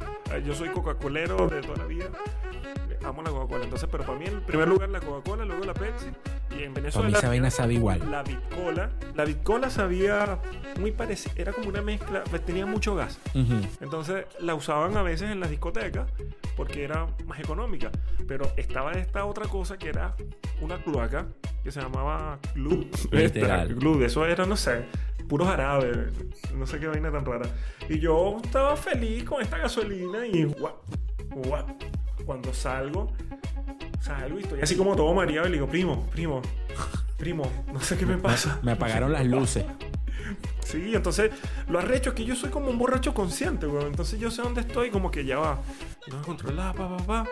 Yo 0.44 0.54
soy 0.54 0.70
Coca-Colero 0.70 1.48
de 1.48 1.60
toda 1.60 1.76
la 1.78 1.84
vida. 1.84 2.06
Amo 3.04 3.22
la 3.22 3.30
Coca-Cola. 3.30 3.64
Entonces, 3.64 3.88
pero 3.90 4.04
para 4.04 4.18
mí 4.18 4.26
en 4.26 4.40
primer 4.42 4.68
lugar 4.68 4.88
la 4.88 5.00
Coca-Cola, 5.00 5.44
luego 5.44 5.64
la 5.64 5.74
Pepsi. 5.74 6.06
Y 6.58 6.62
en 6.64 6.74
Venezuela. 6.74 7.18
esa 7.18 7.28
vaina 7.28 7.50
sabe 7.50 7.74
igual. 7.74 8.10
La 8.10 8.22
Bicola. 8.22 8.90
La 9.14 9.24
Bicola 9.24 9.70
sabía 9.70 10.38
muy 10.78 10.92
parecida. 10.92 11.32
Era 11.36 11.52
como 11.52 11.68
una 11.68 11.82
mezcla. 11.82 12.22
pues, 12.24 12.44
tenía 12.44 12.66
mucho 12.66 12.94
gas. 12.94 13.18
Ujú. 13.34 13.54
Entonces 13.80 14.26
la 14.40 14.54
usaban 14.54 14.96
a 14.96 15.02
veces 15.02 15.30
en 15.30 15.40
las 15.40 15.50
discotecas 15.50 16.10
porque 16.56 16.84
era 16.84 17.06
más 17.26 17.40
económica. 17.40 17.90
Pero 18.26 18.50
estaba 18.56 18.92
esta 18.92 19.24
otra 19.24 19.46
cosa 19.46 19.76
que 19.78 19.88
era 19.88 20.14
una 20.60 20.82
cloaca 20.82 21.26
que 21.62 21.70
se 21.72 21.80
llamaba 21.80 22.38
Club. 22.54 22.88
Literal. 23.10 23.74
Club, 23.74 24.02
eso 24.02 24.24
era, 24.26 24.46
no 24.46 24.56
sé, 24.56 24.84
puros 25.28 25.48
árabes. 25.48 26.08
No 26.54 26.66
sé 26.66 26.78
qué 26.78 26.86
vaina 26.86 27.10
tan 27.10 27.24
rara. 27.24 27.48
Y 27.88 27.98
yo 27.98 28.38
estaba 28.42 28.76
feliz 28.76 29.24
con 29.24 29.42
esta 29.42 29.58
gasolina 29.58 30.26
y 30.26 30.44
guap, 30.44 30.76
guap. 31.30 31.68
Cuando 32.24 32.52
salgo, 32.54 33.12
salgo 34.00 34.38
y 34.38 34.42
estoy 34.42 34.60
así 34.60 34.76
como 34.76 34.96
todo 34.96 35.12
mareado 35.14 35.46
y 35.46 35.50
le 35.50 35.56
digo, 35.56 35.68
primo, 35.68 36.06
primo, 36.10 36.42
primo, 37.16 37.50
no 37.72 37.80
sé 37.80 37.96
qué 37.96 38.06
me 38.06 38.16
pasa. 38.16 38.58
Me 38.62 38.72
apagaron 38.72 39.12
las 39.12 39.26
luces. 39.26 39.64
Sí, 40.64 40.92
entonces 40.94 41.30
lo 41.68 41.78
arrecho 41.78 42.10
es 42.10 42.16
que 42.16 42.24
yo 42.24 42.34
soy 42.34 42.48
como 42.48 42.68
un 42.70 42.78
borracho 42.78 43.12
consciente, 43.12 43.66
weón. 43.66 43.88
Entonces 43.88 44.18
yo 44.18 44.30
sé 44.30 44.40
dónde 44.40 44.62
estoy, 44.62 44.90
como 44.90 45.10
que 45.10 45.24
ya 45.26 45.38
va. 45.38 45.60
No 46.10 46.16
me 46.16 46.22
controlaba, 46.24 46.72
pa, 46.72 46.96
pa, 46.96 47.04
pa. 47.04 47.28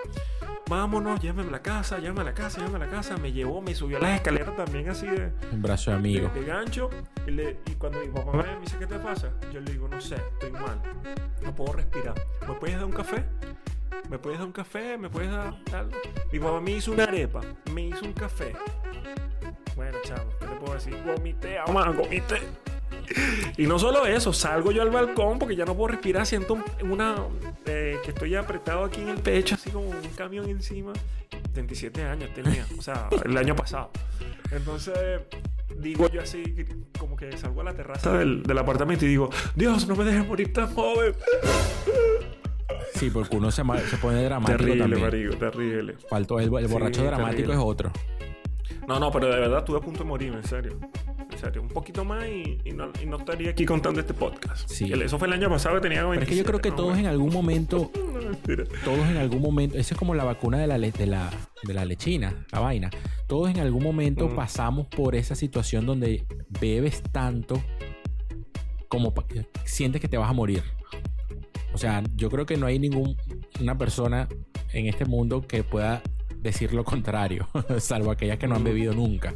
Vámonos, 0.68 1.18
llévame 1.20 1.48
a 1.48 1.50
la 1.52 1.62
casa, 1.62 1.98
llévame 1.98 2.20
a 2.20 2.24
la 2.24 2.34
casa, 2.34 2.58
llévame 2.60 2.76
a 2.84 2.86
la 2.86 2.92
casa. 2.92 3.16
Me 3.16 3.32
llevó, 3.32 3.62
me 3.62 3.74
subió 3.74 3.96
a 3.96 4.00
las 4.00 4.16
escaleras 4.16 4.54
también 4.54 4.90
así 4.90 5.06
de, 5.06 5.32
En 5.50 5.62
brazo 5.62 5.90
de 5.90 5.96
de, 5.96 6.00
amigo. 6.00 6.30
de 6.34 6.44
gancho. 6.44 6.90
Y, 7.26 7.30
le- 7.30 7.56
y 7.66 7.72
cuando 7.72 7.98
mi 8.00 8.08
papá 8.08 8.32
me 8.36 8.60
dice, 8.60 8.76
¿qué 8.78 8.86
te 8.86 8.98
pasa? 8.98 9.30
Yo 9.52 9.60
le 9.60 9.72
digo, 9.72 9.88
no 9.88 10.00
sé, 10.00 10.16
estoy 10.16 10.52
mal. 10.52 10.78
No 11.42 11.54
puedo 11.54 11.72
respirar. 11.72 12.14
¿Me 12.46 12.54
puedes 12.54 12.76
dar 12.76 12.84
un 12.84 12.92
café? 12.92 13.24
¿Me 14.08 14.18
puedes 14.18 14.38
dar 14.38 14.46
un 14.46 14.52
café? 14.52 14.96
¿Me 14.98 15.08
puedes 15.08 15.30
dar 15.30 15.54
algo? 15.72 15.92
Mi 16.32 16.38
papá 16.38 16.60
me 16.60 16.70
hizo 16.72 16.92
una 16.92 17.04
arepa, 17.04 17.40
me 17.72 17.86
hizo 17.88 18.04
un 18.04 18.12
café. 18.12 18.52
Bueno, 19.76 19.98
chavo, 20.04 20.30
¿qué 20.38 20.46
te 20.46 20.54
puedo 20.56 20.74
decir? 20.74 20.96
Gomité, 21.04 21.56
mamá, 21.66 21.90
gomité. 21.92 22.40
Y 23.56 23.66
no 23.66 23.78
solo 23.78 24.06
eso, 24.06 24.32
salgo 24.32 24.70
yo 24.70 24.82
al 24.82 24.90
balcón 24.90 25.38
porque 25.38 25.56
ya 25.56 25.64
no 25.64 25.74
puedo 25.74 25.88
respirar, 25.88 26.24
siento 26.26 26.54
un- 26.54 26.64
una 26.90 27.16
eh, 27.66 27.98
que 28.04 28.10
estoy 28.10 28.34
apretado 28.34 28.84
aquí 28.84 29.00
en 29.00 29.08
el 29.08 29.18
pecho, 29.18 29.54
así 29.54 29.70
como 29.70 29.88
un 29.88 30.00
camión 30.16 30.48
encima. 30.48 30.92
27 31.54 32.02
años 32.04 32.30
tenía, 32.34 32.66
o 32.78 32.82
sea, 32.82 33.08
el 33.24 33.36
año 33.36 33.54
pasado. 33.56 33.90
Entonces, 34.50 35.20
digo 35.78 36.08
yo 36.10 36.22
así, 36.22 36.42
como 36.98 37.16
que 37.16 37.36
salgo 37.36 37.62
a 37.62 37.64
la 37.64 37.74
terraza 37.74 38.12
del, 38.16 38.42
del 38.42 38.58
apartamento 38.58 39.04
y 39.04 39.08
digo, 39.08 39.30
Dios, 39.56 39.86
no 39.88 39.96
me 39.96 40.04
dejes 40.04 40.26
morir 40.26 40.52
tan 40.52 40.72
joven. 40.74 41.14
Sí, 42.94 43.10
porque 43.10 43.36
uno 43.36 43.50
se, 43.50 43.62
se 43.88 43.96
pone 43.96 44.22
dramático 44.22 44.58
Terrible, 44.58 44.80
también. 44.80 45.00
marico, 45.02 45.36
terrible. 45.36 45.96
Faltó 46.08 46.38
el, 46.38 46.54
el 46.54 46.66
Sí, 46.66 46.72
borracho 46.72 47.04
dramático 47.04 47.36
terrible. 47.48 47.54
es 47.54 47.60
otro. 47.60 47.92
No, 48.86 48.98
no, 48.98 49.10
pero 49.12 49.28
de 49.28 49.38
verdad 49.40 49.58
estuve 49.60 49.78
a 49.78 49.80
punto 49.80 50.00
de 50.00 50.04
morirme, 50.04 50.38
en 50.38 50.44
serio. 50.44 50.78
En 51.30 51.38
serio, 51.38 51.62
un 51.62 51.68
poquito 51.68 52.04
más 52.04 52.26
y, 52.28 52.58
y 52.64 52.72
no, 52.72 52.90
y 53.02 53.06
no 53.06 53.16
estaría 53.16 53.50
aquí 53.50 53.64
contando 53.64 54.00
este 54.00 54.12
podcast. 54.12 54.68
Sí. 54.68 54.92
Eso 54.92 55.18
fue 55.18 55.28
el 55.28 55.34
año 55.34 55.48
pasado 55.48 55.76
que 55.76 55.82
tenía 55.82 56.04
27. 56.04 56.14
Pero 56.18 56.22
es 56.24 56.28
que 56.28 56.36
yo 56.36 56.44
creo 56.44 56.60
que 56.60 56.70
¿no? 56.70 56.76
todos 56.88 56.98
en 56.98 57.06
algún 57.06 57.32
momento, 57.32 57.90
No, 57.94 58.76
todos 58.84 59.08
en 59.08 59.16
algún 59.16 59.40
momento, 59.40 59.78
eso 59.78 59.94
es 59.94 59.98
como 59.98 60.14
la 60.14 60.24
vacuna 60.24 60.58
de 60.58 60.66
la, 60.66 60.78
de 60.78 61.06
la, 61.06 61.30
de 61.62 61.74
la 61.74 61.84
lechina, 61.84 62.34
la 62.50 62.60
vaina. 62.60 62.90
Todos 63.28 63.50
en 63.50 63.60
algún 63.60 63.82
momento 63.82 64.28
Mm. 64.28 64.34
pasamos 64.36 64.86
por 64.88 65.14
esa 65.14 65.34
situación 65.34 65.86
donde 65.86 66.26
bebes 66.60 67.02
tanto 67.12 67.62
como 68.88 69.14
sientes 69.64 70.00
que 70.02 70.08
te 70.08 70.18
vas 70.18 70.28
a 70.28 70.32
morir. 70.34 70.62
O 71.74 71.78
sea, 71.78 72.02
yo 72.16 72.30
creo 72.30 72.44
que 72.46 72.56
no 72.56 72.66
hay 72.66 72.78
ninguna 72.78 73.78
persona 73.78 74.28
en 74.72 74.86
este 74.86 75.04
mundo 75.04 75.40
que 75.46 75.62
pueda 75.64 76.02
decir 76.40 76.72
lo 76.74 76.84
contrario, 76.84 77.48
salvo 77.78 78.10
aquellas 78.10 78.38
que 78.38 78.46
no 78.48 78.56
han 78.56 78.64
bebido 78.64 78.94
nunca. 78.94 79.34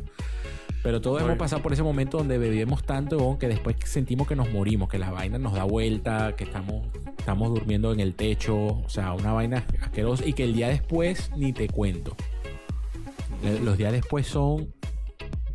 Pero 0.82 1.00
todos 1.00 1.20
hemos 1.22 1.36
pasado 1.36 1.62
por 1.62 1.72
ese 1.72 1.82
momento 1.82 2.18
donde 2.18 2.38
bebemos 2.38 2.84
tanto 2.84 3.38
que 3.40 3.48
después 3.48 3.74
sentimos 3.84 4.28
que 4.28 4.36
nos 4.36 4.52
morimos, 4.52 4.88
que 4.88 4.98
la 4.98 5.10
vaina 5.10 5.36
nos 5.36 5.54
da 5.54 5.64
vuelta, 5.64 6.36
que 6.36 6.44
estamos, 6.44 6.86
estamos 7.18 7.48
durmiendo 7.48 7.92
en 7.92 7.98
el 7.98 8.14
techo, 8.14 8.56
o 8.56 8.88
sea, 8.88 9.12
una 9.12 9.32
vaina 9.32 9.64
asquerosa 9.82 10.24
y 10.24 10.32
que 10.32 10.44
el 10.44 10.52
día 10.54 10.68
después 10.68 11.30
ni 11.36 11.52
te 11.52 11.66
cuento. 11.68 12.14
Le- 13.42 13.58
Los 13.60 13.76
días 13.78 13.92
después 13.92 14.26
son 14.28 14.68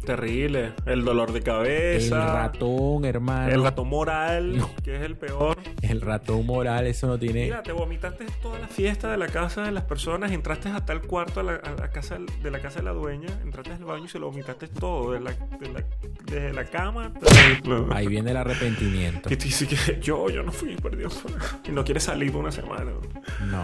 Terrible. 0.05 0.73
El 0.85 1.05
dolor 1.05 1.31
de 1.31 1.39
el 1.39 1.43
cabeza. 1.43 2.33
ratón, 2.33 3.05
hermano. 3.05 3.51
El 3.53 3.63
ratón 3.63 3.87
moral, 3.89 4.57
No. 4.57 4.69
que 4.83 4.95
es 4.95 5.01
el 5.03 5.15
peor. 5.15 5.57
El 5.81 6.01
ratón 6.01 6.45
moral, 6.45 6.87
eso 6.87 7.07
no 7.07 7.17
tiene. 7.19 7.43
Mira, 7.45 7.61
te 7.63 7.71
vomitaste 7.71 8.25
toda 8.41 8.59
la 8.59 8.67
fiesta 8.67 9.11
de 9.11 9.17
la 9.17 9.27
casa 9.27 9.61
de 9.63 9.71
las 9.71 9.83
personas, 9.83 10.31
entraste 10.31 10.69
hasta 10.69 10.93
el 10.93 11.01
cuarto 11.01 11.39
a 11.39 11.43
la, 11.43 11.53
a 11.55 11.71
la 11.79 11.89
casa 11.91 12.17
de 12.41 12.51
la 12.51 12.59
casa 12.59 12.79
de 12.79 12.85
la 12.85 12.91
dueña, 12.91 13.29
entraste 13.43 13.73
al 13.73 13.85
baño 13.85 14.05
y 14.05 14.07
se 14.09 14.19
lo 14.19 14.27
vomitaste 14.31 14.67
todo, 14.67 15.11
de 15.13 15.19
la, 15.19 15.31
de 15.31 15.69
la- 15.71 15.83
desde 16.25 16.53
la 16.53 16.65
cama. 16.65 17.11
hasta- 17.13 17.95
Ahí 17.95 18.07
viene 18.07 18.31
el 18.31 18.37
arrepentimiento. 18.37 19.31
Y 19.31 19.37
te 19.37 19.45
dice 19.45 19.67
que 19.67 19.99
yo, 20.01 20.29
yo 20.29 20.41
no 20.43 20.51
fui, 20.51 20.75
perdió. 20.77 21.09
Y 21.67 21.71
no 21.71 21.83
quieres 21.83 22.03
salir 22.03 22.31
por 22.31 22.41
una 22.41 22.51
semana. 22.51 22.91
No. 23.49 23.63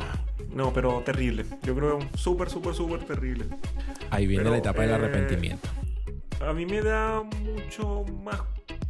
No, 0.53 0.73
pero 0.73 1.01
terrible. 1.05 1.45
Yo 1.63 1.75
creo 1.75 1.99
súper, 2.15 2.49
súper, 2.49 2.73
súper 2.73 2.99
terrible. 2.99 3.45
Ahí 4.09 4.25
viene 4.27 4.43
Pero, 4.43 4.51
la 4.51 4.57
etapa 4.59 4.81
del 4.81 4.91
eh, 4.91 4.95
arrepentimiento. 4.95 5.67
A 6.41 6.53
mí 6.53 6.65
me 6.65 6.81
da 6.81 7.23
mucho 7.23 8.05
más 8.23 8.41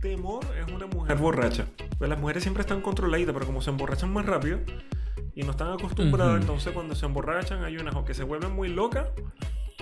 temor 0.02 0.46
es 0.60 0.72
una 0.72 0.86
mujer 0.88 1.18
borracha. 1.18 1.66
Pues 1.98 2.10
las 2.10 2.20
mujeres 2.20 2.44
siempre 2.44 2.62
están 2.62 2.82
controladitas, 2.82 3.34
pero 3.34 3.46
como 3.46 3.62
se 3.62 3.70
emborrachan 3.70 4.12
más 4.12 4.26
rápido 4.26 4.60
y 5.34 5.44
no 5.44 5.52
están 5.52 5.72
acostumbradas, 5.72 6.42
entonces 6.42 6.74
cuando 6.74 6.96
se 6.96 7.06
emborrachan 7.06 7.64
hay 7.64 7.78
unas 7.78 7.96
o 7.96 8.06
que 8.06 8.14
se 8.14 8.24
vuelven 8.24 8.54
muy 8.54 8.70
locas 8.70 9.08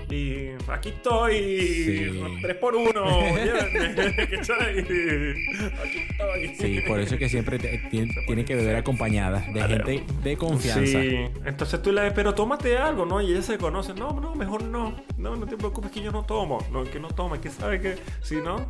y 0.09 0.49
aquí 0.71 0.89
estoy, 0.89 1.33
Sí. 1.61 2.21
tres 2.41 2.55
por 2.57 2.75
uno, 2.75 2.91
llévenme, 3.37 4.27
¿cachai? 4.29 4.79
aquí 5.83 5.97
estoy. 6.09 6.55
Sí, 6.59 6.81
por 6.87 6.99
eso 6.99 7.15
es 7.15 7.19
que 7.19 7.29
siempre 7.29 7.57
te- 7.57 7.77
tiene, 7.89 8.13
tiene 8.27 8.45
que 8.45 8.55
beber 8.55 8.75
acompañadas 8.75 9.51
de 9.53 9.59
Vale. 9.61 9.73
gente 9.83 10.03
de 10.23 10.37
confianza. 10.37 11.01
Sí, 11.01 11.27
entonces 11.45 11.81
tú 11.81 11.91
le 11.91 12.01
dices, 12.01 12.13
pero 12.15 12.33
tómate 12.35 12.77
algo, 12.77 13.05
¿no? 13.05 13.21
Y 13.21 13.31
ella 13.31 13.41
se 13.41 13.57
conoce, 13.57 13.93
no, 13.93 14.19
no, 14.19 14.35
mejor 14.35 14.63
no, 14.63 14.95
no, 15.17 15.35
no 15.35 15.45
te 15.47 15.57
preocupes 15.57 15.91
que 15.91 16.01
yo 16.01 16.11
no 16.11 16.23
tomo, 16.23 16.59
no, 16.71 16.83
que 16.83 16.99
no 16.99 17.07
toma, 17.07 17.39
que 17.41 17.49
sabe 17.49 17.79
que 17.81 17.95
si 18.21 18.35
no, 18.35 18.65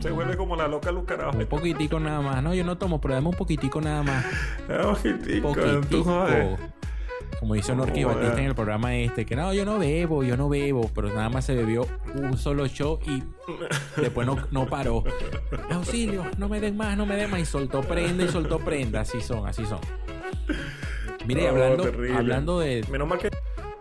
se 0.00 0.10
vuelve 0.10 0.36
como 0.36 0.56
la 0.56 0.66
loca 0.68 0.90
Luz 0.92 1.04
Carajo. 1.04 1.36
Un 1.36 1.46
poquitico 1.46 2.00
nada 2.00 2.20
más. 2.20 2.42
No, 2.42 2.54
yo 2.54 2.64
no 2.64 2.78
tomo, 2.78 3.00
pero 3.00 3.14
dame 3.14 3.28
un 3.28 3.34
poquitico 3.36 3.80
nada 3.80 4.02
más. 4.02 4.24
Ah, 4.70 4.92
Poquitico, 4.94 5.48
Poquitico. 5.52 6.58
Como 7.40 7.56
hizo 7.56 7.74
Norqui 7.74 8.02
Joder. 8.02 8.18
Batista 8.18 8.40
en 8.40 8.46
el 8.48 8.54
programa 8.54 8.94
este, 8.94 9.24
que 9.24 9.34
no, 9.34 9.52
yo 9.54 9.64
no 9.64 9.78
bebo, 9.78 10.22
yo 10.22 10.36
no 10.36 10.48
bebo, 10.50 10.90
pero 10.94 11.08
nada 11.08 11.30
más 11.30 11.46
se 11.46 11.54
bebió 11.54 11.86
un 12.14 12.36
solo 12.36 12.66
show 12.68 12.98
y 13.06 13.22
después 14.00 14.26
no, 14.26 14.36
no 14.50 14.66
paró. 14.66 15.02
Auxilio, 15.70 16.24
no 16.36 16.48
me 16.50 16.60
den 16.60 16.76
más, 16.76 16.96
no 16.98 17.06
me 17.06 17.16
den 17.16 17.30
más. 17.30 17.40
Y 17.40 17.46
soltó 17.46 17.80
prenda 17.80 18.24
y 18.24 18.28
soltó 18.28 18.58
prenda. 18.58 19.00
Así 19.00 19.22
son, 19.22 19.48
así 19.48 19.64
son. 19.64 19.80
Mire, 21.26 21.44
No, 21.44 21.48
hablando, 21.48 21.82
terrible. 21.84 22.16
hablando 22.16 22.60
de 22.60 22.84
Menos 22.90 23.08
mal 23.08 23.18
que. 23.18 23.30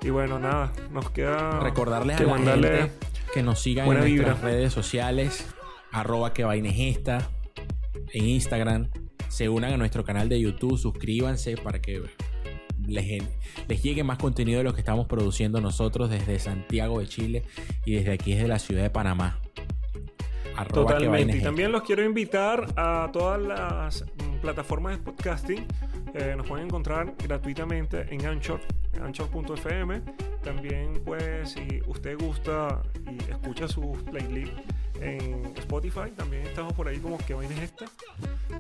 Y 0.01 0.09
bueno, 0.09 0.39
nada, 0.39 0.71
nos 0.91 1.09
queda. 1.11 1.59
recordarles 1.59 2.15
que 2.17 2.23
a 2.23 2.27
la 2.27 2.31
mandarle 2.33 2.77
gente 2.77 2.93
que 3.33 3.43
nos 3.43 3.59
sigan 3.59 3.85
en 3.87 3.93
nuestras 3.97 4.11
vibra. 4.11 4.33
redes 4.41 4.71
sociales, 4.71 5.45
arroba 5.91 6.33
que 6.33 6.45
vaina 6.45 6.69
es 6.69 6.97
esta, 6.97 7.29
en 8.13 8.25
Instagram, 8.25 8.89
se 9.27 9.49
unan 9.49 9.73
a 9.73 9.77
nuestro 9.77 10.05
canal 10.05 10.29
de 10.29 10.39
YouTube, 10.39 10.77
suscríbanse 10.77 11.57
para 11.57 11.81
que 11.81 12.01
les, 12.89 13.23
les 13.67 13.84
llegue 13.84 14.04
más 14.04 14.17
contenido 14.17 14.60
de 14.60 14.63
lo 14.63 14.73
que 14.73 14.80
estamos 14.80 15.08
produciendo 15.08 15.62
nosotros 15.62 16.10
desde 16.10 16.39
Santiago 16.39 16.99
de 16.99 17.08
Chile 17.08 17.43
y 17.86 17.93
desde 17.93 18.13
aquí 18.13 18.34
desde 18.34 18.47
la 18.47 18.60
ciudad 18.60 18.84
de 18.84 18.89
Panamá. 18.89 19.39
Arroba 20.56 20.97
Totalmente. 20.97 21.38
Y 21.38 21.41
también 21.41 21.71
los 21.71 21.84
quiero 21.84 22.04
invitar 22.04 22.73
a 22.75 23.10
todas 23.13 23.41
las 23.41 24.04
mm, 24.04 24.41
plataformas 24.41 24.97
de 24.97 25.04
podcasting. 25.04 25.65
Eh, 26.13 26.34
nos 26.36 26.47
pueden 26.47 26.65
encontrar 26.65 27.13
gratuitamente 27.23 28.06
en 28.13 28.25
Anchor, 28.25 28.60
anchor.fm. 29.02 30.02
También, 30.43 31.02
pues, 31.06 31.52
si 31.52 31.82
usted 31.88 32.17
gusta 32.17 32.82
y 33.10 33.32
escucha 33.32 33.67
sus 33.67 34.04
playlists 34.04 34.60
en 35.01 35.53
Spotify, 35.57 36.12
también 36.15 36.43
estamos 36.47 36.73
por 36.73 36.88
ahí 36.88 36.99
como 36.99 37.17
que 37.17 37.33
vaina 37.33 37.55
es 37.55 37.62
esta. 37.63 37.85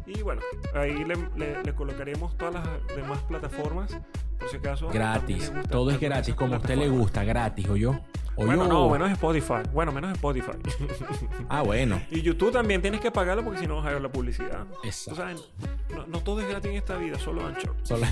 Y 0.05 0.21
bueno, 0.21 0.41
ahí 0.73 1.03
le, 1.03 1.15
le- 1.35 1.63
le 1.63 1.73
colocaremos 1.75 2.37
todas 2.37 2.53
las 2.55 2.67
demás 2.95 3.19
plataformas. 3.23 3.97
Por 4.39 4.49
si 4.49 4.57
acaso. 4.57 4.87
Gratis, 4.89 5.51
todo 5.69 5.91
es 5.91 5.99
gratis, 5.99 6.33
como 6.35 6.55
a 6.55 6.57
usted 6.59 6.77
le 6.77 6.87
gusta, 6.89 7.23
gratis, 7.23 7.67
o 7.69 7.75
yo. 7.75 7.99
O 8.41 8.45
Bueno, 8.45 8.63
yo. 8.63 8.69
no, 8.69 8.89
menos 8.89 9.11
Spotify. 9.11 9.67
Bueno, 9.73 9.91
menos 9.91 10.13
Spotify. 10.13 10.51
Ah, 11.49 11.61
bueno. 11.61 12.01
Y 12.11 12.21
YouTube 12.21 12.51
también 12.53 12.81
tienes 12.81 13.01
que 13.01 13.11
pagarlo 13.11 13.43
porque 13.43 13.59
si 13.59 13.67
no 13.67 13.77
vas 13.77 13.87
a 13.87 13.91
ver 13.91 14.01
la 14.01 14.09
publicidad. 14.11 14.65
Exacto. 14.83 15.43
O 15.91 15.95
no, 15.95 16.07
no 16.07 16.21
todo 16.21 16.39
es 16.41 16.47
gratis 16.47 16.69
en 16.71 16.77
esta 16.77 16.95
vida, 16.95 17.17
solo 17.19 17.45
Anchor. 17.45 17.75
Solo- 17.83 18.05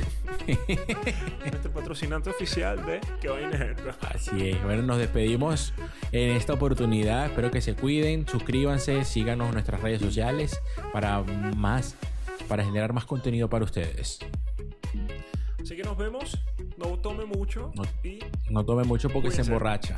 Nuestro 1.50 1.72
patrocinante 1.72 2.30
oficial 2.30 2.86
de 2.86 3.00
Que 3.22 3.28
es 3.28 3.62
esta? 3.62 4.08
Así 4.10 4.50
es. 4.50 4.64
Bueno, 4.64 4.84
nos 4.84 4.98
despedimos 4.98 5.74
en 6.12 6.32
esta 6.36 6.54
oportunidad. 6.54 7.28
Espero 7.28 7.50
que 7.52 7.62
se 7.62 7.76
cuiden, 7.76 8.28
suscríbanse, 8.28 9.06
síganos 9.06 9.48
en 9.50 9.54
nuestras 9.54 9.82
redes 9.82 10.02
sociales 10.02 10.60
para 10.92 11.22
más, 11.56 11.96
para 12.50 12.66
generar 12.66 12.92
más 12.92 13.06
contenido 13.06 13.50
para 13.50 13.64
ustedes. 13.66 14.20
Así 15.62 15.76
que 15.76 15.84
nos 15.84 15.98
vemos. 15.98 16.38
No 16.78 16.98
tome 17.00 17.26
mucho 17.26 17.72
No. 17.76 17.84
y 18.04 18.20
No 18.50 18.64
tome 18.66 18.84
mucho 18.84 19.10
porque 19.10 19.32
se 19.32 19.42
emborracha. 19.42 19.98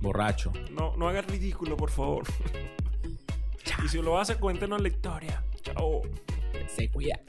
Borracho. 0.00 0.52
no, 0.70 0.96
no 0.96 1.08
haga 1.08 1.22
ridículo, 1.22 1.76
por 1.76 1.90
favor. 1.90 2.24
y 3.84 3.88
si 3.88 4.00
lo 4.00 4.18
hace, 4.18 4.36
cuéntenos 4.36 4.80
la 4.80 4.88
historia. 4.88 5.42
Chao. 5.62 6.02
Se 6.68 6.88
cuida. 6.90 7.20